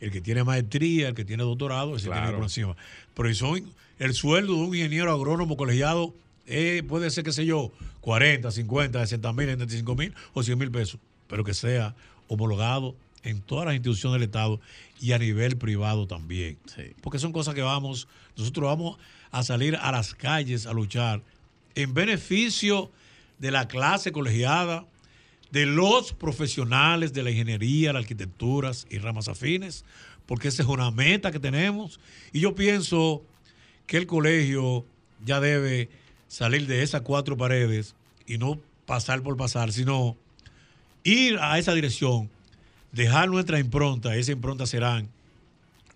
[0.00, 2.76] El que tiene maestría, el que tiene doctorado, ese tiene que por encima.
[3.14, 6.12] Pero son, el sueldo de un ingeniero agrónomo colegiado
[6.46, 7.70] eh, puede ser, qué sé yo,
[8.00, 10.98] 40, 50, 60 mil, 75 mil o 100 mil pesos,
[11.28, 11.94] pero que sea
[12.26, 14.60] homologado en todas las instituciones del Estado
[15.00, 16.58] y a nivel privado también.
[17.00, 18.98] Porque son cosas que vamos, nosotros vamos
[19.30, 21.22] a salir a las calles a luchar
[21.74, 22.90] en beneficio
[23.42, 24.86] de la clase colegiada,
[25.50, 29.84] de los profesionales de la ingeniería, la arquitectura y ramas afines,
[30.26, 31.98] porque esa es una meta que tenemos.
[32.32, 33.24] Y yo pienso
[33.88, 34.86] que el colegio
[35.24, 35.90] ya debe
[36.28, 37.96] salir de esas cuatro paredes
[38.28, 40.16] y no pasar por pasar, sino
[41.02, 42.30] ir a esa dirección,
[42.92, 45.08] dejar nuestra impronta, esa impronta serán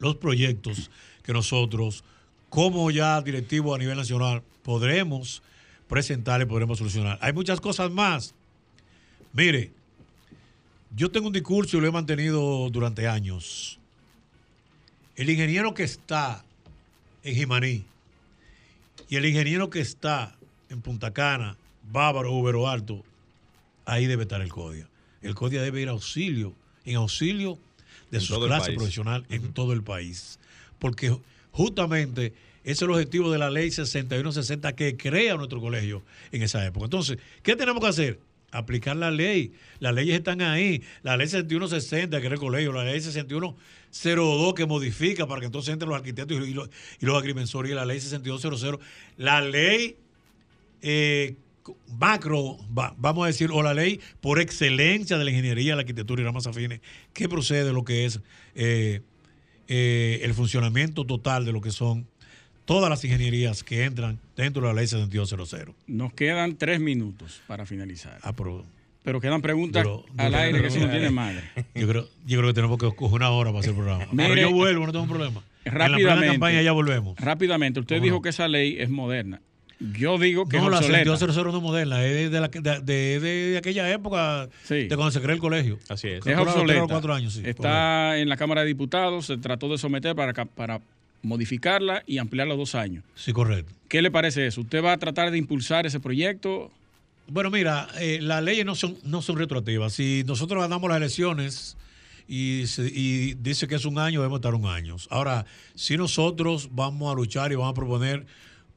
[0.01, 0.91] los proyectos
[1.23, 2.03] que nosotros,
[2.49, 5.45] como ya directivo a nivel nacional, podremos
[5.89, 7.19] presentar y podremos solucionar.
[7.21, 8.35] Hay muchas cosas más.
[9.33, 9.71] Mire,
[10.95, 13.79] yo tengo un discurso y lo he mantenido durante años.
[15.15, 16.45] El ingeniero que está
[17.23, 17.85] en Jimaní
[19.09, 20.37] y el ingeniero que está
[20.69, 21.57] en Punta Cana,
[21.91, 23.05] Bávaro, Ubero Alto,
[23.85, 24.89] ahí debe estar el CODIA.
[25.23, 27.59] El CODIA debe ir a auxilio, en auxilio
[28.11, 30.39] de su clase profesional en todo el país.
[30.79, 31.17] Porque
[31.53, 32.35] justamente
[32.67, 36.03] es el objetivo de la ley 6160 que crea nuestro colegio
[36.33, 36.87] en esa época.
[36.87, 38.21] Entonces, ¿qué tenemos que hacer?
[38.51, 39.53] Aplicar la ley.
[39.79, 40.83] Las leyes están ahí.
[41.05, 45.73] La ley 6160 que era el colegio, la ley 6102 que modifica para que entonces
[45.73, 46.69] entren los arquitectos y los,
[47.01, 48.81] y los agrimensores y la ley 6200.
[49.17, 49.99] La ley
[50.83, 51.37] eh,
[52.01, 56.25] macro, vamos a decir, o la ley por excelencia de la ingeniería, la arquitectura y
[56.25, 56.81] ramas afines,
[57.13, 58.19] que procede lo que es
[58.57, 59.03] eh,
[59.69, 62.09] eh, el funcionamiento total de lo que son
[62.67, 65.75] todas las ingenierías que entran dentro de la ley 7200.
[65.87, 68.19] Nos quedan tres minutos para finalizar.
[68.23, 69.87] Ah, pero, quedan preguntas
[70.19, 71.45] al aire que si no tiene madre.
[71.75, 74.07] Yo creo, yo creo que tenemos que coger una hora para hacer el programa.
[74.17, 75.43] pero yo vuelvo, no tengo problema.
[75.65, 77.19] Rápidamente, en la campaña ya volvemos.
[77.19, 79.41] Rápidamente, usted dijo que esa ley es moderna.
[79.79, 83.59] Yo digo que no, es la 7200 no es moderna, es de, la, de, de,
[83.59, 85.79] aquella época de cuando se creó el colegio.
[85.91, 86.27] Así es.
[86.27, 86.87] Es obsoleta.
[86.89, 90.81] Cuatro años, sí, Está en la Cámara de Diputados, se trató de someter para, para
[91.23, 93.05] modificarla y ampliarla dos años.
[93.15, 93.73] Sí, correcto.
[93.89, 94.61] ¿Qué le parece eso?
[94.63, 96.71] ¿Usted va a tratar de impulsar ese proyecto?
[97.29, 99.93] Bueno, mira, eh, las leyes no son, no son retroactivas.
[99.93, 101.77] Si nosotros ganamos las elecciones
[102.29, 104.97] y, y dice que es un año, debemos estar un año.
[105.11, 108.27] Ahora, si nosotros vamos a luchar y vamos a proponer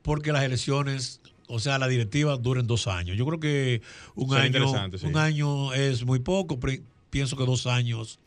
[0.01, 3.17] porque las elecciones, o sea, la directiva duren dos años.
[3.17, 3.81] Yo creo que
[4.15, 4.71] un, año,
[5.03, 6.59] un año es muy poco,
[7.09, 8.19] pienso que dos años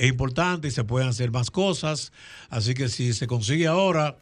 [0.00, 2.10] es importante y se pueden hacer más cosas.
[2.48, 4.16] Así que si se consigue ahora,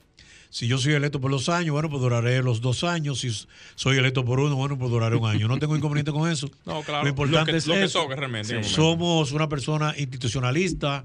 [0.51, 3.21] si yo soy electo por dos años, bueno, pues duraré los dos años.
[3.21, 3.31] Si
[3.77, 5.47] soy electo por uno, bueno, pues duraré un año.
[5.47, 6.51] No tengo inconveniente con eso.
[6.67, 7.05] No, claro.
[7.05, 7.75] Lo importante es lo
[8.09, 8.65] que realmente.
[8.65, 11.05] somos una persona institucionalista.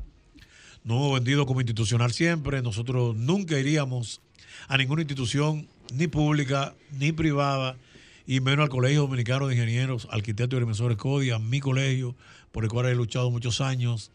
[0.83, 2.63] No hemos vendido como institucional siempre.
[2.63, 4.21] Nosotros nunca iríamos
[4.67, 7.77] a ninguna institución ni pública, ni privada,
[8.25, 12.15] y menos al Colegio Dominicano de Ingenieros, Arquitectos y Agrimensores CODIA, mi colegio,
[12.51, 14.12] por el cual he luchado muchos años,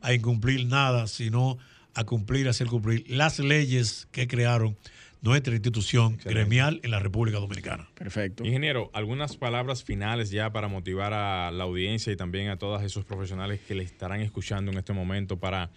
[0.00, 1.58] a incumplir nada, sino
[1.94, 4.76] a cumplir, a hacer cumplir las leyes que crearon
[5.20, 7.88] nuestra institución gremial en la República Dominicana.
[7.94, 8.44] Perfecto.
[8.44, 13.04] Ingeniero, algunas palabras finales ya para motivar a la audiencia y también a todos esos
[13.04, 15.70] profesionales que le estarán escuchando en este momento para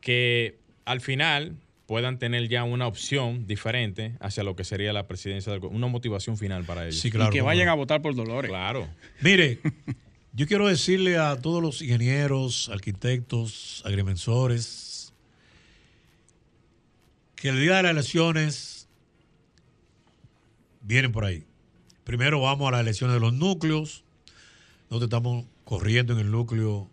[0.00, 5.52] que al final puedan tener ya una opción diferente hacia lo que sería la presidencia
[5.52, 6.98] del una motivación final para ellos.
[6.98, 7.30] Sí, claro.
[7.30, 8.50] Y que vayan a votar por Dolores.
[8.50, 8.88] Claro.
[9.20, 9.58] Mire,
[10.32, 15.12] yo quiero decirle a todos los ingenieros, arquitectos, agrimensores,
[17.36, 18.88] que el día de las elecciones
[20.80, 21.44] vienen por ahí.
[22.04, 24.04] Primero vamos a las elecciones de los núcleos.
[24.90, 26.88] Nosotros estamos corriendo en el núcleo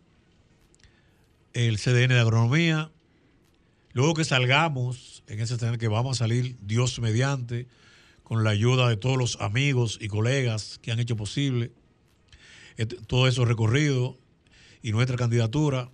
[1.54, 2.92] el CDN de agronomía,
[3.94, 7.68] Luego que salgamos en ese tener que vamos a salir, Dios mediante,
[8.24, 11.72] con la ayuda de todos los amigos y colegas que han hecho posible
[12.86, 14.18] todo eso recorrido
[14.82, 15.90] y nuestra candidatura,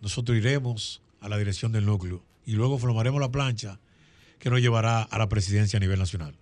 [0.00, 3.78] nosotros iremos a la dirección del núcleo y luego formaremos la plancha
[4.38, 6.34] que nos llevará a la presidencia a nivel nacional.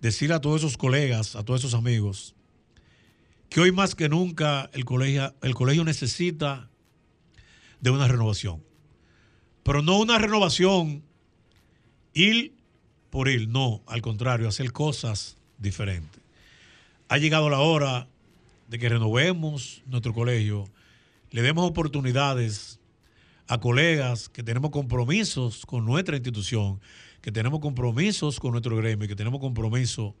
[0.00, 2.34] Decir a todos esos colegas, a todos esos amigos,
[3.48, 6.68] que hoy más que nunca el colegio, el colegio necesita
[7.80, 8.68] de una renovación
[9.68, 11.02] pero no una renovación
[12.14, 12.54] ir
[13.10, 16.22] por ir, no, al contrario, hacer cosas diferentes.
[17.10, 18.08] Ha llegado la hora
[18.68, 20.64] de que renovemos nuestro colegio,
[21.30, 22.78] le demos oportunidades
[23.46, 26.80] a colegas que tenemos compromisos con nuestra institución,
[27.22, 30.14] que tenemos compromisos con nuestro gremio, que tenemos compromiso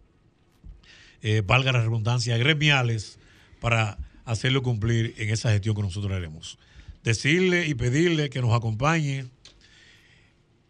[1.20, 3.18] eh, valga la redundancia, gremiales
[3.60, 6.58] para hacerlo cumplir en esa gestión que nosotros haremos.
[7.02, 9.26] Decirle y pedirle que nos acompañe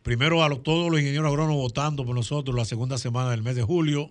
[0.03, 3.63] primero a todos los ingenieros agrónomos votando por nosotros la segunda semana del mes de
[3.63, 4.11] julio,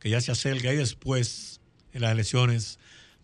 [0.00, 1.60] que ya se acerca, y después
[1.92, 2.78] en las elecciones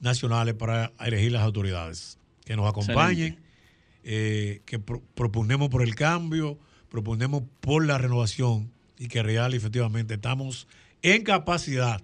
[0.04, 2.18] nacionales para elegir las autoridades.
[2.44, 3.40] Que nos acompañen,
[4.04, 6.58] eh, que proponemos por el cambio,
[6.90, 10.68] proponemos por la renovación y que real efectivamente estamos
[11.02, 12.00] en capacidad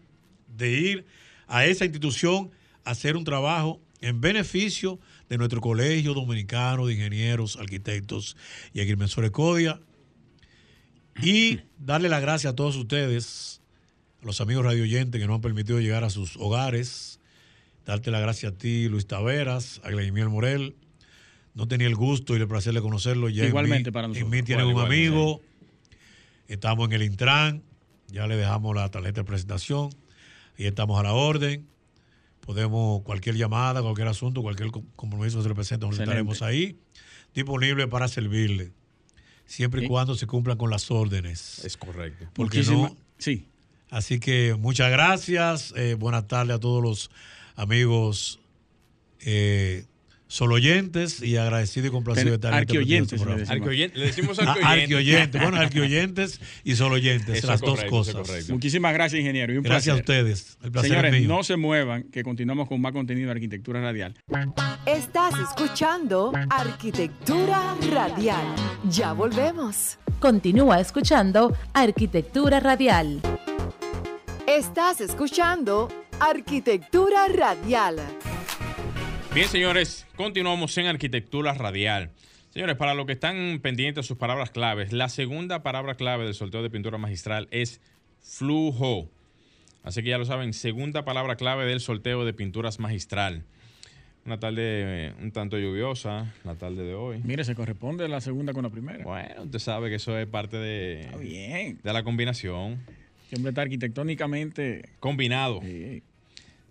[0.49, 1.07] de ir
[1.47, 2.51] a esa institución
[2.85, 8.37] a hacer un trabajo en beneficio de nuestro colegio dominicano de ingenieros, arquitectos
[8.73, 9.81] y agrimensores CODIA.
[11.23, 13.61] Y darle las gracias a todos ustedes,
[14.23, 17.20] a los amigos radioyentes que nos han permitido llegar a sus hogares.
[17.87, 20.77] Darte las gracias a ti, Luis Taveras, a Gleimiel Morel.
[21.55, 23.29] No tenía el gusto y el placer de conocerlo.
[23.29, 24.33] Ya Igualmente para nosotros.
[24.33, 25.40] En mí tiene un amigo.
[26.47, 27.62] Estamos en el Intran.
[28.09, 29.90] Ya le dejamos la tarjeta de presentación.
[30.57, 31.66] Y estamos a la orden.
[32.40, 36.79] Podemos, cualquier llamada, cualquier asunto, cualquier compromiso se le presenta, nos estaremos ahí,
[37.35, 38.73] disponible para servirle,
[39.45, 41.64] siempre y cuando se cumplan con las órdenes.
[41.64, 42.29] Es correcto.
[42.33, 43.47] Porque no, sí.
[43.90, 47.11] Así que muchas gracias, eh, buenas tardes a todos los
[47.61, 48.40] amigos
[49.20, 49.85] eh,
[50.29, 55.42] solo oyentes y agradecido y complacido de estar en este le, le decimos ah, arquioyentes.
[55.42, 58.49] bueno, arquioyentes y solo oyentes, las dos cosas.
[58.49, 59.53] Muchísimas gracias, ingeniero.
[59.53, 60.57] Y un gracias a ustedes.
[60.62, 64.14] El placer Señores, no se muevan, que continuamos con más contenido de Arquitectura Radial.
[64.87, 68.55] Estás escuchando Arquitectura Radial.
[68.88, 69.99] Ya volvemos.
[70.20, 73.20] Continúa escuchando Arquitectura Radial.
[74.46, 75.88] Estás escuchando
[76.21, 77.97] Arquitectura Radial.
[79.35, 82.11] Bien, señores, continuamos en arquitectura radial.
[82.51, 86.35] Señores, para los que están pendientes de sus palabras claves, la segunda palabra clave del
[86.35, 87.81] sorteo de pintura magistral es
[88.21, 89.09] flujo.
[89.83, 93.45] Así que ya lo saben, segunda palabra clave del sorteo de pinturas magistral.
[94.27, 94.63] Una tarde
[95.09, 97.23] eh, un tanto lluviosa, la tarde de hoy.
[97.25, 99.05] Mire, se corresponde la segunda con la primera.
[99.05, 101.79] Bueno, usted sabe que eso es parte de, bien.
[101.83, 102.79] de la combinación.
[103.31, 105.61] Siempre está arquitectónicamente combinado.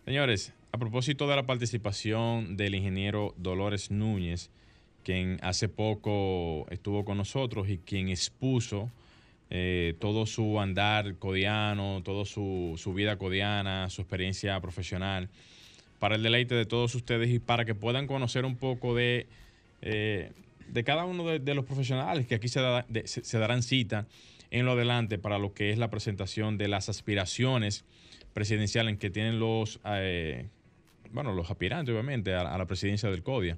[0.09, 4.49] Señores, a propósito de la participación del ingeniero Dolores Núñez,
[5.03, 8.89] quien hace poco estuvo con nosotros y quien expuso
[9.51, 15.29] eh, todo su andar codiano, toda su, vida codiana, su experiencia profesional,
[15.99, 19.27] para el deleite de todos ustedes y para que puedan conocer un poco de,
[19.83, 20.31] eh,
[20.69, 24.07] de cada uno de, los profesionales que aquí se, darán cita
[24.49, 27.85] en lo adelante para lo que es la presentación de las aspiraciones
[28.39, 30.45] presidenciales que tienen los eh,
[31.11, 33.57] bueno, los aspirantes obviamente a, la presidencia del CODIA.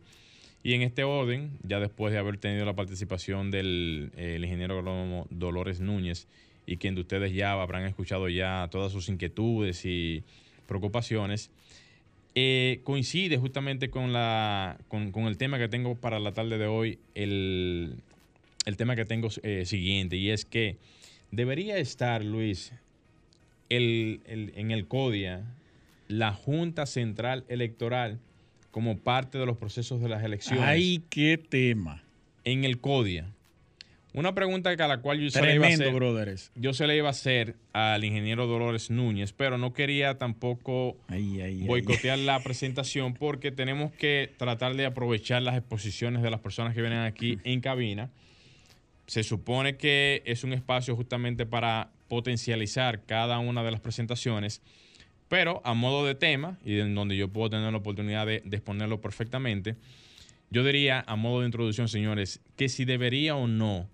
[0.63, 4.11] Y en este orden, ya después de haber tenido la participación del
[4.43, 6.27] ingeniero Dolores Núñez,
[6.65, 10.23] y quien de ustedes ya habrán escuchado ya todas sus inquietudes y
[10.65, 11.51] preocupaciones,
[12.33, 16.97] eh, coincide justamente con, la, con, el tema que tengo para la tarde de hoy,
[17.13, 17.97] el,
[18.77, 20.77] tema que tengo eh, siguiente, y es que
[21.29, 22.73] debería estar, Luis,
[23.77, 24.21] el,
[24.55, 25.43] en el CODIA
[26.11, 28.19] la Junta Central Electoral
[28.69, 30.63] como parte de los procesos de las elecciones.
[30.63, 32.03] ¡Ay, qué tema!
[32.43, 33.31] En el CODIA.
[34.13, 37.07] Una pregunta a la cual yo se, le iba a hacer, yo se le iba
[37.07, 40.97] a hacer al ingeniero Dolores Núñez, pero no quería tampoco
[41.65, 46.81] boicotear la presentación porque tenemos que tratar de aprovechar las exposiciones de las personas que
[46.81, 48.09] vienen aquí en cabina.
[49.07, 54.61] Se supone que es un espacio justamente para potencializar cada una de las presentaciones
[55.31, 58.99] pero a modo de tema, y en donde yo puedo tener la oportunidad de, exponerlo
[58.99, 59.77] perfectamente,
[60.49, 63.87] yo diría a modo de introducción, señores, que si debería o no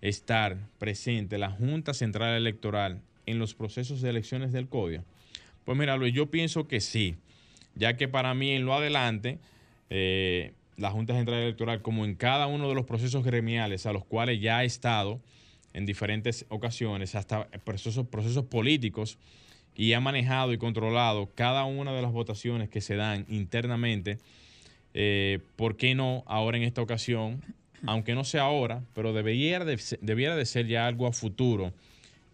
[0.00, 5.04] estar presente la Junta Central Electoral en los procesos de elecciones del CODIA.
[5.64, 7.14] Pues mira, Luis, yo pienso que sí,
[7.76, 9.38] ya que para mí en lo adelante,
[9.90, 14.04] eh, la Junta Central Electoral, como en cada uno de los procesos gremiales a los
[14.04, 15.20] cuales ya ha estado
[15.74, 18.06] en diferentes ocasiones, hasta procesos,
[18.46, 19.18] políticos,
[19.74, 24.18] y ha manejado y controlado cada una de las votaciones que se dan internamente,
[24.94, 27.42] eh, ¿por qué no ahora en esta ocasión,
[27.84, 31.74] aunque no sea ahora, pero debiera de, debiera de ser ya algo a futuro,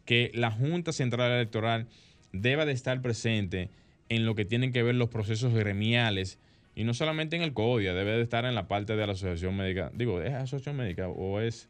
[0.04, 1.88] que la Junta Central Electoral
[2.32, 3.70] deba de estar presente
[4.10, 6.38] en lo que tienen que ver los procesos gremiales
[6.74, 9.56] y no solamente en el CODIA, debe de estar en la parte de la Asociación
[9.56, 11.69] Médica, digo, ¿es Asociación Médica o es...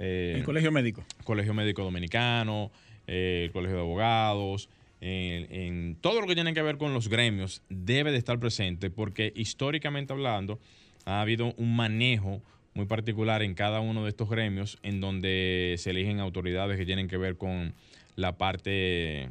[0.00, 1.04] Eh, el Colegio Médico.
[1.24, 2.72] Colegio Médico Dominicano,
[3.06, 4.70] eh, el Colegio de Abogados,
[5.02, 9.32] en, todo lo que tiene que ver con los gremios debe de estar presente porque
[9.34, 10.58] históricamente hablando
[11.06, 12.42] ha habido un manejo
[12.74, 17.08] muy particular en cada uno de estos gremios en donde se eligen autoridades que tienen
[17.08, 17.72] que ver con
[18.16, 19.30] la parte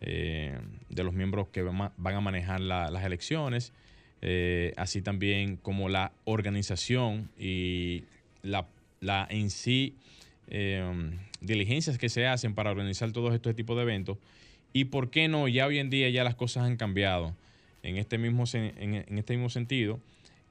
[0.00, 3.72] eh, de los miembros que van a manejar las elecciones,
[4.76, 8.04] así también como la organización y
[8.42, 8.66] la,
[9.04, 9.94] la en sí
[11.40, 14.18] diligencias que se hacen para organizar todos estos tipos de eventos.
[14.72, 17.34] Y por qué no, ya hoy en día ya las cosas han cambiado.
[17.82, 20.00] En este mismo, en este mismo sentido,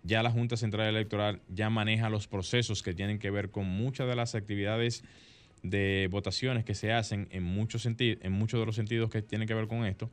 [0.04, 4.08] ya la Junta Central Electoral ya maneja los procesos que tienen que ver con muchas
[4.08, 5.04] de las actividades
[5.64, 9.54] de votaciones que se hacen en muchos, en muchos de los sentidos que tienen que
[9.54, 10.10] ver con esto.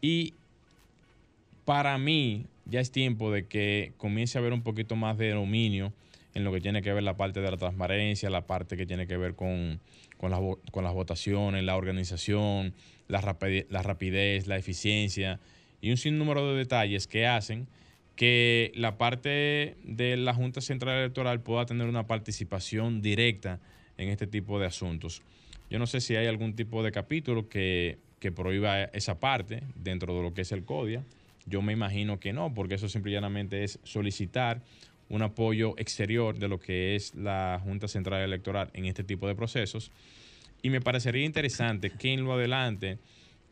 [0.00, 0.34] Y
[1.64, 5.92] para mí ya es tiempo de que comience a haber un poquito más de dominio
[6.38, 9.06] en lo que tiene que ver la parte de la transparencia, la parte que tiene
[9.06, 9.80] que ver con,
[10.16, 12.74] con, las, votaciones, la organización,
[13.08, 15.40] la rapidez, la eficiencia
[15.80, 17.68] y un sinnúmero de detalles que hacen
[18.16, 23.60] que la parte de la Junta Central Electoral pueda tener una participación directa
[23.96, 25.22] en este tipo de asuntos.
[25.70, 27.98] Yo no sé si hay algún tipo de capítulo que,
[28.34, 31.04] prohíba esa parte dentro de lo que es el CODIA.
[31.46, 34.62] Yo me imagino que no, porque eso simplemente es solicitar
[35.08, 39.34] un apoyo exterior de lo que es la Junta Central Electoral en este tipo de
[39.34, 39.90] procesos.
[40.62, 42.98] Y me parecería interesante que en lo adelante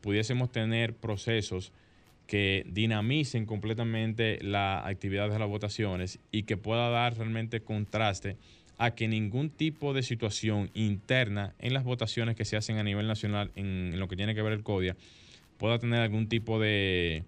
[0.01, 1.73] pudiésemos tener procesos
[2.27, 8.37] que dinamicen completamente la actividad de las votaciones y que pueda dar realmente contraste
[8.79, 13.07] a que ningún tipo de situación interna en las votaciones que se hacen a nivel
[13.07, 14.97] nacional en, lo que tiene que ver el CODIA
[15.57, 17.25] pueda tener algún tipo de,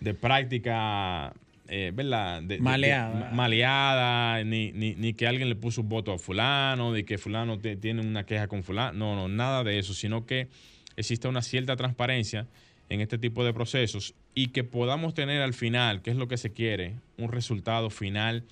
[0.00, 1.34] de práctica
[1.68, 2.42] eh, ¿verdad?
[2.60, 3.30] maleada.
[3.32, 7.58] maleada, ni, ni, ni, que alguien le puso un voto a fulano, de que fulano
[7.58, 8.98] tiene una queja con fulano.
[8.98, 10.48] No, no, nada de eso, sino que
[10.96, 12.46] existe una cierta transparencia
[12.88, 16.36] en este tipo de procesos y que podamos tener al final, que es lo que
[16.36, 18.44] se quiere, un resultado final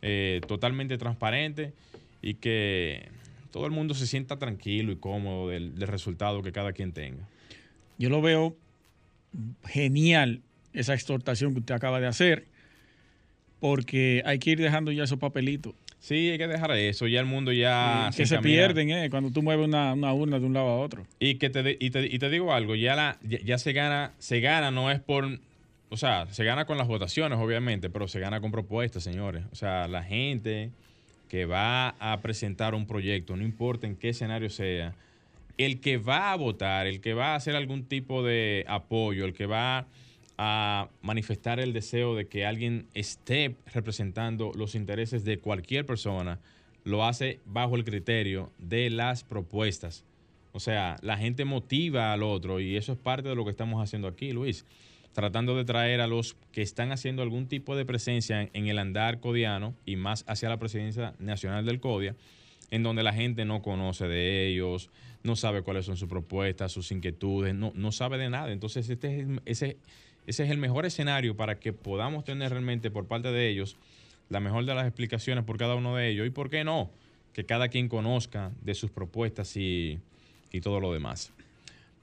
[0.00, 1.72] eh, totalmente transparente
[2.22, 3.08] y que
[3.50, 7.28] todo el mundo se sienta tranquilo y cómodo del, resultado que cada quien tenga.
[7.98, 8.56] Yo lo veo
[9.64, 10.42] genial
[10.72, 12.46] esa exhortación que usted acaba de hacer,
[13.62, 15.72] porque hay que ir dejando ya esos papelitos.
[16.00, 17.06] Sí, hay que dejar eso.
[17.06, 18.10] Ya el mundo ya.
[18.16, 19.08] que se, pierden, ¿eh?
[19.08, 21.06] Cuando tú mueves una, urna de un lado a otro.
[21.20, 24.40] Y que te, y te, y te digo algo, ya, la, ya, se gana, se
[24.40, 25.38] gana, no es por.
[25.90, 29.44] O sea, se gana con las votaciones, obviamente, pero se gana con propuestas, señores.
[29.52, 30.72] O sea, la gente
[31.28, 34.96] que va a presentar un proyecto, no importa en qué escenario sea,
[35.56, 39.34] el que va a votar, el que va a hacer algún tipo de apoyo, el
[39.34, 39.86] que va a
[40.36, 46.40] manifestar el deseo de que alguien esté representando los intereses de cualquier persona,
[46.84, 50.04] lo hace bajo el criterio de las propuestas.
[50.52, 53.82] O sea, la gente motiva al otro y eso es parte de lo que estamos
[53.82, 54.66] haciendo aquí, Luis.
[55.12, 59.20] Tratando de traer a los que están haciendo algún tipo de presencia en el andar
[59.20, 62.16] codiano y más hacia la presidencia nacional del CODIA,
[62.70, 64.90] en donde la gente no conoce de ellos,
[65.22, 68.52] no sabe cuáles son sus propuestas, sus inquietudes, no, no sabe de nada.
[68.52, 69.76] Entonces, este es ese
[70.26, 73.76] ese es el mejor escenario para que podamos tener realmente por parte de ellos
[74.28, 76.90] la mejor de las explicaciones por cada uno de ellos y por qué no,
[77.32, 80.00] que cada quien conozca de sus propuestas y,
[80.62, 81.32] todo lo demás.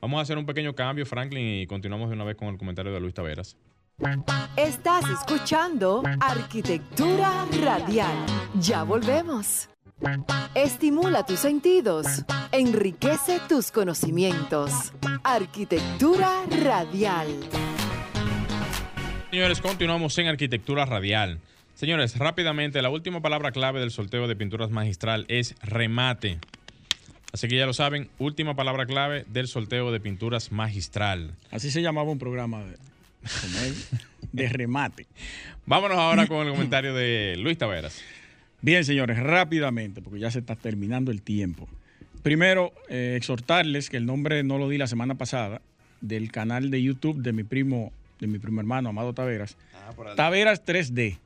[0.01, 2.91] Vamos a hacer un pequeño cambio, Franklin, y continuamos de una vez con el comentario
[2.91, 3.57] de Luis Taveras.
[4.55, 8.25] Estás escuchando Arquitectura Radial.
[8.59, 9.69] Ya volvemos.
[10.55, 14.93] Estimula tus sentidos, enriquece tus conocimientos.
[15.23, 17.27] Arquitectura Radial.
[19.31, 21.37] Señores, continuamos en arquitectura radial.
[21.75, 26.39] Señores, rápidamente, la última palabra clave del sorteo de pinturas magistral es remate.
[27.31, 31.35] Así que ya lo saben, última palabra clave del sorteo de pinturas magistral.
[31.51, 32.75] Así se llamaba un programa de,
[34.31, 35.05] de remate.
[35.67, 38.01] Vámonos ahora con el comentario de Luis Taveras.
[38.63, 41.69] Bien, señores, rápidamente, porque ya se está terminando el tiempo.
[42.23, 45.61] Primero, eh, exhortarles que el nombre no lo di la semana pasada
[46.01, 49.57] del canal de YouTube de mi primo de mi primer hermano, Amado Taveras.
[49.73, 51.17] Ah, Taveras 3D.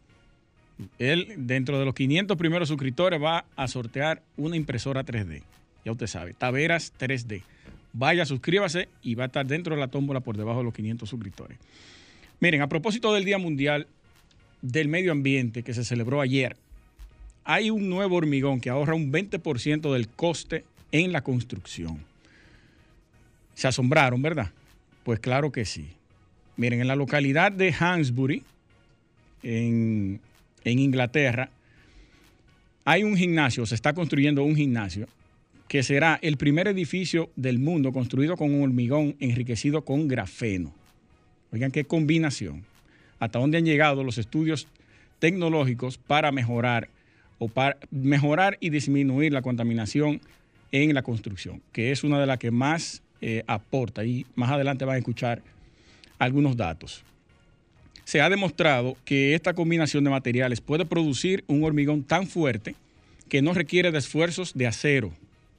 [0.99, 5.43] Él, dentro de los 500 primeros suscriptores, va a sortear una impresora 3D.
[5.85, 7.43] Ya usted sabe, Taveras 3D.
[7.93, 11.07] Vaya, suscríbase y va a estar dentro de la tómbola por debajo de los 500
[11.07, 11.57] suscriptores.
[12.39, 13.87] Miren, a propósito del Día Mundial
[14.61, 16.57] del Medio Ambiente que se celebró ayer,
[17.43, 21.99] hay un nuevo hormigón que ahorra un 20% del coste en la construcción.
[23.53, 24.51] Se asombraron, ¿verdad?
[25.03, 25.91] Pues claro que sí.
[26.55, 28.43] Miren, en la localidad de Hansbury,
[29.43, 30.19] en,
[30.63, 31.49] Inglaterra,
[32.85, 35.07] hay un gimnasio, se está construyendo un gimnasio
[35.67, 40.73] que será el primer edificio del mundo construido con un hormigón enriquecido con grafeno.
[41.51, 42.63] Oigan qué combinación.
[43.19, 44.67] Hasta dónde han llegado los estudios
[45.19, 46.89] tecnológicos para mejorar
[47.39, 50.21] o para mejorar y disminuir la contaminación
[50.71, 54.03] en la construcción, que es una de las que más eh, aporta.
[54.03, 55.41] Y más adelante van a escuchar
[56.23, 57.03] algunos datos.
[58.05, 62.75] Se ha demostrado que esta combinación de materiales puede producir un hormigón tan fuerte
[63.29, 65.11] que no requiere de esfuerzos de acero,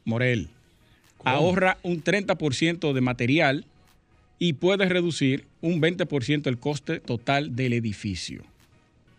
[0.05, 0.49] Morel.
[1.25, 3.65] Ahorra un 30% de material
[4.39, 8.43] y puede reducir un 20% el coste total del edificio.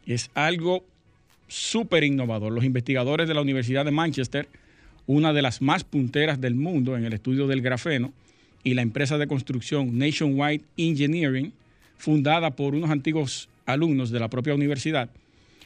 [0.06, 0.86] Es algo
[1.48, 2.52] súper innovador.
[2.52, 4.48] Los investigadores de la Universidad de Manchester,
[5.08, 8.14] una de las más punteras del mundo en el estudio del grafeno,
[8.66, 11.54] y la empresa de construcción Nationwide Engineering,
[11.98, 15.10] fundada por unos antiguos alumnos de la propia universidad,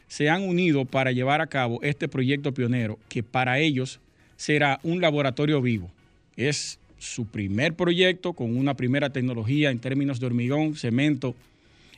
[0.09, 4.01] se han unido para llevar a cabo este proyecto pionero que para ellos
[4.35, 5.89] será un laboratorio vivo.
[6.35, 11.35] Es su primer proyecto con una primera tecnología en términos de hormigón, cemento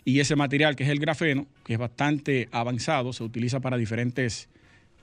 [0.06, 4.50] y ese material que es el grafeno, que es bastante avanzado, se utiliza para diferentes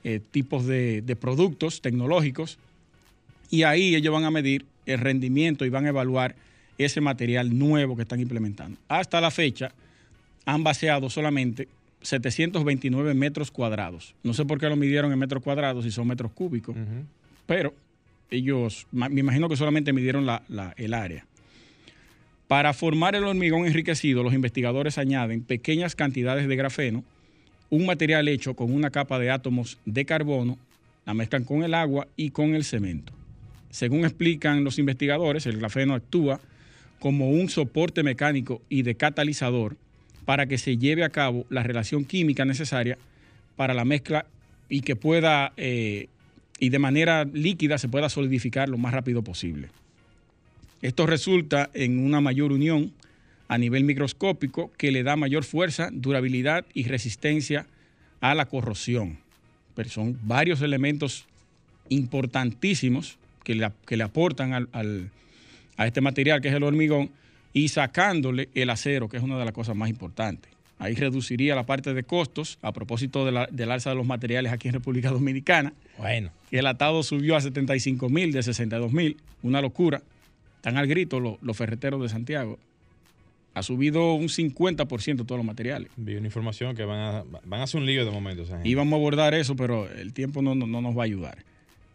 [0.05, 2.57] eh, tipos de, de productos tecnológicos
[3.49, 6.35] y ahí ellos van a medir el rendimiento y van a evaluar
[6.77, 8.77] ese material nuevo que están implementando.
[8.87, 9.71] Hasta la fecha
[10.45, 11.67] han vaciado solamente
[12.01, 14.15] 729 metros cuadrados.
[14.23, 16.75] No sé por qué lo midieron en metros cuadrados si son metros cúbicos,
[17.45, 17.73] pero
[18.31, 20.27] ellos, me imagino que solamente midieron
[20.77, 21.25] el área.
[22.47, 27.03] Para formar el hormigón enriquecido, los investigadores añaden pequeñas cantidades de grafeno,
[27.69, 30.57] un material hecho con una capa de átomos de carbono,
[31.05, 33.13] la mezclan con el agua y con el cemento.
[33.69, 36.39] Según explican los investigadores, el grafeno actúa
[36.99, 39.77] como un soporte mecánico y de catalizador
[40.25, 42.97] para que se lleve a cabo la relación química necesaria
[43.55, 44.25] para la mezcla
[44.69, 46.07] y que pueda, eh,
[46.59, 49.69] y de manera líquida se pueda solidificar lo más rápido posible.
[50.81, 52.91] Esto resulta en una mayor unión
[53.47, 57.65] a nivel microscópico que le da mayor fuerza, durabilidad y resistencia
[58.21, 59.17] a la corrosión.
[59.75, 61.25] Pero son varios elementos
[61.89, 63.17] importantísimos
[63.85, 67.09] que le, aportan a este material que es el hormigón
[67.51, 70.51] y sacándole el acero, que es una de las cosas más importantes.
[70.77, 74.75] Ahí reduciría la parte de costos a propósito del alza de los materiales aquí en
[74.75, 75.73] República Dominicana.
[75.97, 76.31] Bueno.
[76.51, 80.01] El atado subió a 75 mil de 62 mil, una locura.
[80.57, 82.59] Están al grito los, ferreteros de Santiago.
[83.55, 85.89] Ha subido un 50% todos los materiales.
[85.97, 88.43] Vi una información que van a, van a hacer un lío de momento.
[88.63, 91.39] Y vamos a abordar eso, pero el tiempo no, no nos va a ayudar.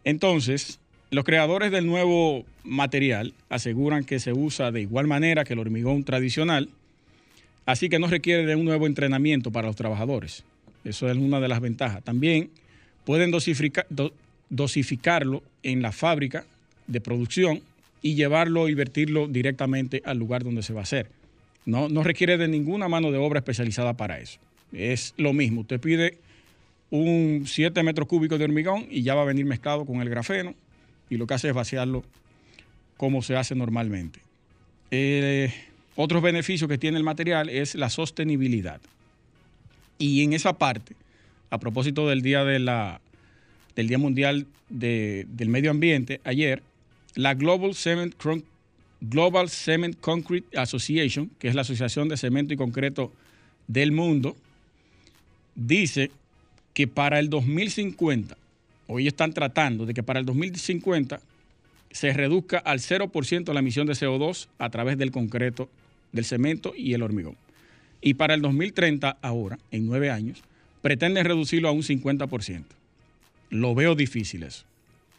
[0.03, 0.79] Entonces,
[1.15, 6.03] los creadores del nuevo material aseguran que se usa de igual manera que el hormigón
[6.03, 6.67] tradicional,
[7.65, 10.43] así que no requiere de un nuevo entrenamiento para los trabajadores.
[10.83, 12.03] Eso es una de las ventajas.
[12.03, 12.49] También
[13.05, 13.31] pueden
[14.49, 16.43] dosificarlo en la fábrica
[16.87, 17.61] de producción
[18.01, 21.09] y llevarlo y vertirlo directamente al lugar donde se va a hacer.
[21.65, 24.37] No, no requiere de ninguna mano de obra especializada para eso.
[24.73, 25.61] Es lo mismo.
[25.61, 26.17] Usted pide
[26.89, 30.53] un 7 metros cúbicos de hormigón y ya va a venir mezclado con el grafeno
[31.09, 32.03] y lo que hace es vaciarlo
[32.97, 34.19] como se hace normalmente.
[34.91, 35.53] Eh,
[35.95, 38.81] otros beneficios que tiene el material es la sostenibilidad.
[39.97, 40.95] Y en esa parte,
[41.49, 42.99] a propósito del Día, de la,
[43.75, 46.63] del día Mundial del Medio Ambiente, ayer,
[47.15, 48.15] la Global Cement,
[49.01, 53.11] Global Cement Concrete Association, que es la Asociación de Cemento y Concreto
[53.67, 54.35] del Mundo,
[55.55, 56.11] dice
[56.73, 58.35] que para el 2050
[58.87, 61.19] hoy están tratando de que para el 2050
[61.91, 65.69] se reduzca al 0% la emisión de CO2 a través del concreto,
[66.11, 67.37] del cemento y el hormigón.
[68.01, 70.43] Y para el 2030, ahora, en nueve años,
[70.81, 72.63] pretenden reducirlo a un 50%.
[73.49, 74.65] Lo veo difícil eso,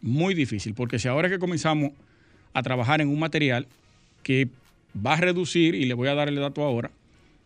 [0.03, 1.93] muy difícil, porque si ahora que comenzamos
[2.53, 3.67] a trabajar en un material
[4.23, 4.49] que
[4.95, 6.91] va a reducir, y le voy a dar el dato ahora,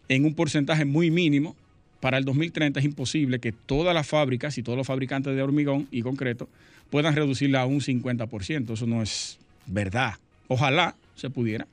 [0.08, 1.54] en un porcentaje muy mínimo
[2.00, 5.86] para el 2030 es imposible que todas las fábricas y todos los fabricantes de hormigón
[5.90, 6.48] y concreto
[6.88, 8.72] puedan reducirla a un 50%.
[8.72, 10.14] Eso no es verdad.
[10.48, 11.66] Ojalá se pudiera.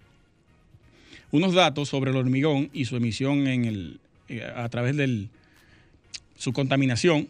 [1.31, 3.99] Unos datos sobre el hormigón y su emisión en el,
[4.29, 5.27] eh, a través de
[6.37, 7.27] su contaminación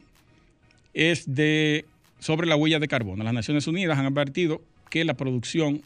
[0.93, 1.85] es de
[2.19, 3.23] sobre la huella de carbono.
[3.23, 5.81] Las Naciones Unidas han advertido que la producción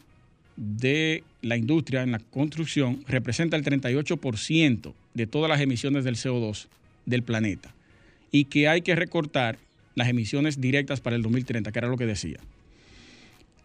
[0.56, 6.68] de la industria en la construcción representa el 38% de todas las emisiones del CO2
[7.06, 7.74] del planeta
[8.30, 9.58] y que hay que recortar
[9.94, 12.38] las emisiones directas para el 2030, que era lo que decía.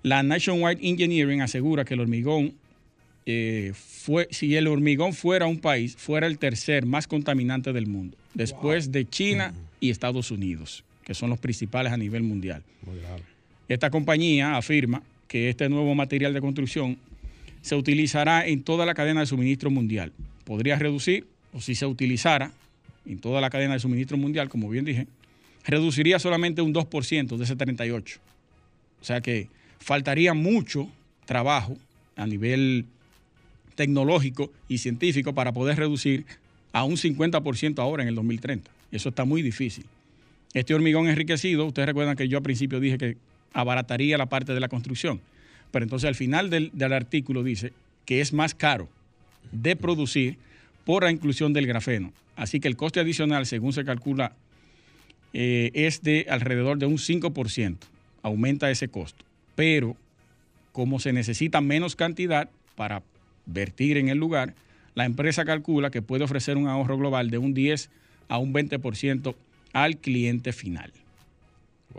[0.03, 2.53] La Nationwide Engineering asegura que el hormigón,
[3.25, 8.17] eh, fue, si el hormigón fuera un país, fuera el tercer más contaminante del mundo,
[8.33, 12.63] después de China y Estados Unidos, que son los principales a nivel mundial.
[13.67, 16.97] Esta compañía afirma que este nuevo material de construcción
[17.61, 20.13] se utilizará en toda la cadena de suministro mundial.
[20.45, 22.53] Podría reducir, o si se utilizara,
[23.07, 25.07] en toda la cadena de suministro mundial, como bien dije,
[25.65, 28.19] reduciría solamente un 2% de ese 38.
[29.01, 29.47] O sea que
[29.79, 30.89] faltaría mucho
[31.25, 31.77] trabajo
[32.15, 32.85] a nivel
[33.75, 36.25] tecnológico y científico para poder reducir
[36.73, 38.69] a un 50% ahora en el 2030.
[38.91, 39.85] Eso está muy difícil.
[40.53, 43.17] Este hormigón enriquecido, ustedes recuerdan que yo al principio dije que
[43.53, 45.21] abarataría la parte de la construcción,
[45.71, 47.73] pero entonces al final del, artículo dice
[48.05, 48.87] que es más caro
[49.51, 50.37] de producir
[50.87, 52.13] por la inclusión del grafeno.
[52.37, 54.37] Así que el coste adicional, según se calcula,
[55.33, 57.75] eh, es de alrededor de un 5%.
[58.21, 59.25] Aumenta ese costo.
[59.53, 59.97] Pero
[60.71, 63.03] como se necesita menos cantidad para
[63.45, 64.55] vertir en el lugar,
[64.95, 67.89] la empresa calcula que puede ofrecer un ahorro global de un 10
[68.29, 69.35] a un 20%
[69.73, 70.93] al cliente final.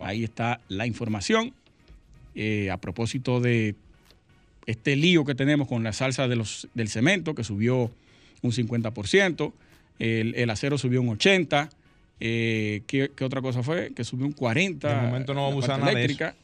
[0.00, 1.52] Ahí está la información.
[2.34, 3.74] Eh, a propósito de
[4.64, 7.90] este lío que tenemos con la salsa de los, del cemento, que subió
[8.42, 9.52] un 50%,
[9.98, 11.70] el, acero subió un 80%,
[12.20, 13.92] eh, ¿qué, otra cosa fue?
[13.94, 14.78] Que subió un 40%.
[14.78, 16.34] De momento no vamos a usar nada eléctrica.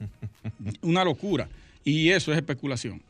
[0.82, 1.48] Una locura.
[1.84, 3.02] Y eso es especulación.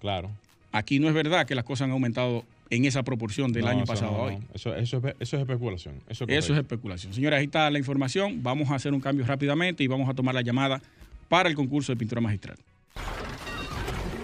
[0.00, 0.30] Claro.
[0.72, 4.14] Aquí no es verdad que las cosas han aumentado en esa proporción del año pasado
[4.14, 4.38] a hoy.
[4.54, 5.94] Eso, eso, es especulación.
[6.08, 7.14] Eso, es especulación.
[7.14, 8.42] Señores, ahí está la información.
[8.42, 10.82] Vamos a hacer un cambio rápidamente y vamos a tomar la llamada
[11.28, 12.58] para el concurso de pintura magistral.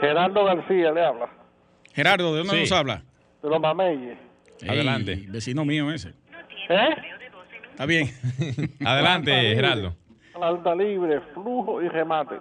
[0.00, 1.28] Gerardo García le habla.
[1.92, 3.02] Gerardo, ¿de dónde nos habla?
[3.42, 4.18] De los Mameyes.
[4.68, 5.24] Adelante.
[5.28, 6.10] Vecino mío ese.
[6.68, 6.88] ¿Eh?
[7.70, 8.10] Está bien.
[8.84, 9.94] Adelante, Gerardo.
[10.40, 12.36] Alta libre, flujo y remate.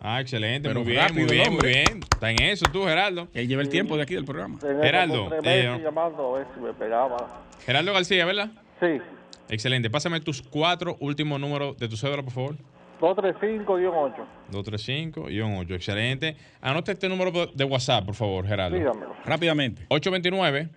[0.00, 2.00] Ah, excelente, muy bien, muy bien, muy bien.
[2.12, 3.28] Está en eso tú, Gerardo.
[3.32, 4.58] Él lleva el tiempo de aquí del programa.
[4.60, 5.30] Gerardo.
[5.42, 7.16] Eh, llamando a ver si me pegaba.
[7.64, 8.50] Gerardo García, ¿verdad?
[8.80, 9.00] Sí.
[9.48, 9.90] Excelente.
[9.90, 12.56] Pásame tus cuatro últimos números de tu cédula, por favor.
[13.00, 14.24] 235-8.
[14.50, 15.74] 235-8.
[15.74, 16.36] Excelente.
[16.60, 18.76] Anote este número de WhatsApp, por favor, Gerardo.
[18.76, 19.16] Dígamelo.
[19.24, 19.86] Rápidamente.
[19.88, 20.68] 829.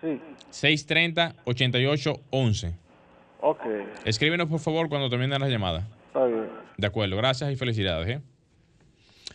[0.00, 0.20] Sí.
[0.50, 2.72] 630-8811.
[3.40, 3.60] Ok.
[4.04, 5.86] Escríbenos, por favor, cuando termine la llamada.
[6.08, 6.48] Está bien.
[6.76, 7.16] De acuerdo.
[7.16, 8.08] Gracias y felicidades.
[8.08, 8.20] ¿eh?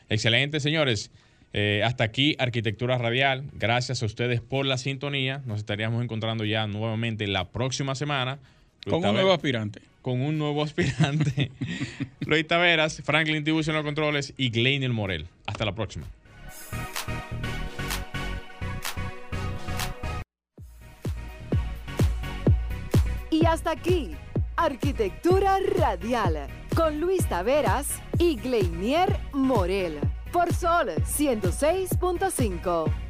[0.09, 1.11] Excelente, señores.
[1.53, 3.45] Eh, hasta aquí Arquitectura Radial.
[3.53, 5.41] Gracias a ustedes por la sintonía.
[5.45, 8.39] Nos estaríamos encontrando ya nuevamente la próxima semana.
[8.89, 9.81] Con un nuevo aspirante.
[10.01, 11.51] Con un nuevo aspirante.
[12.19, 15.27] Luis Taveras, Franklin Distribution Controles y Gleiniel Morel.
[15.47, 16.05] Hasta la próxima.
[23.31, 24.11] Y hasta aquí,
[24.55, 29.99] Arquitectura Radial, con Luis Taveras y Gleinier Morel,
[30.31, 33.04] por Sol 106.5.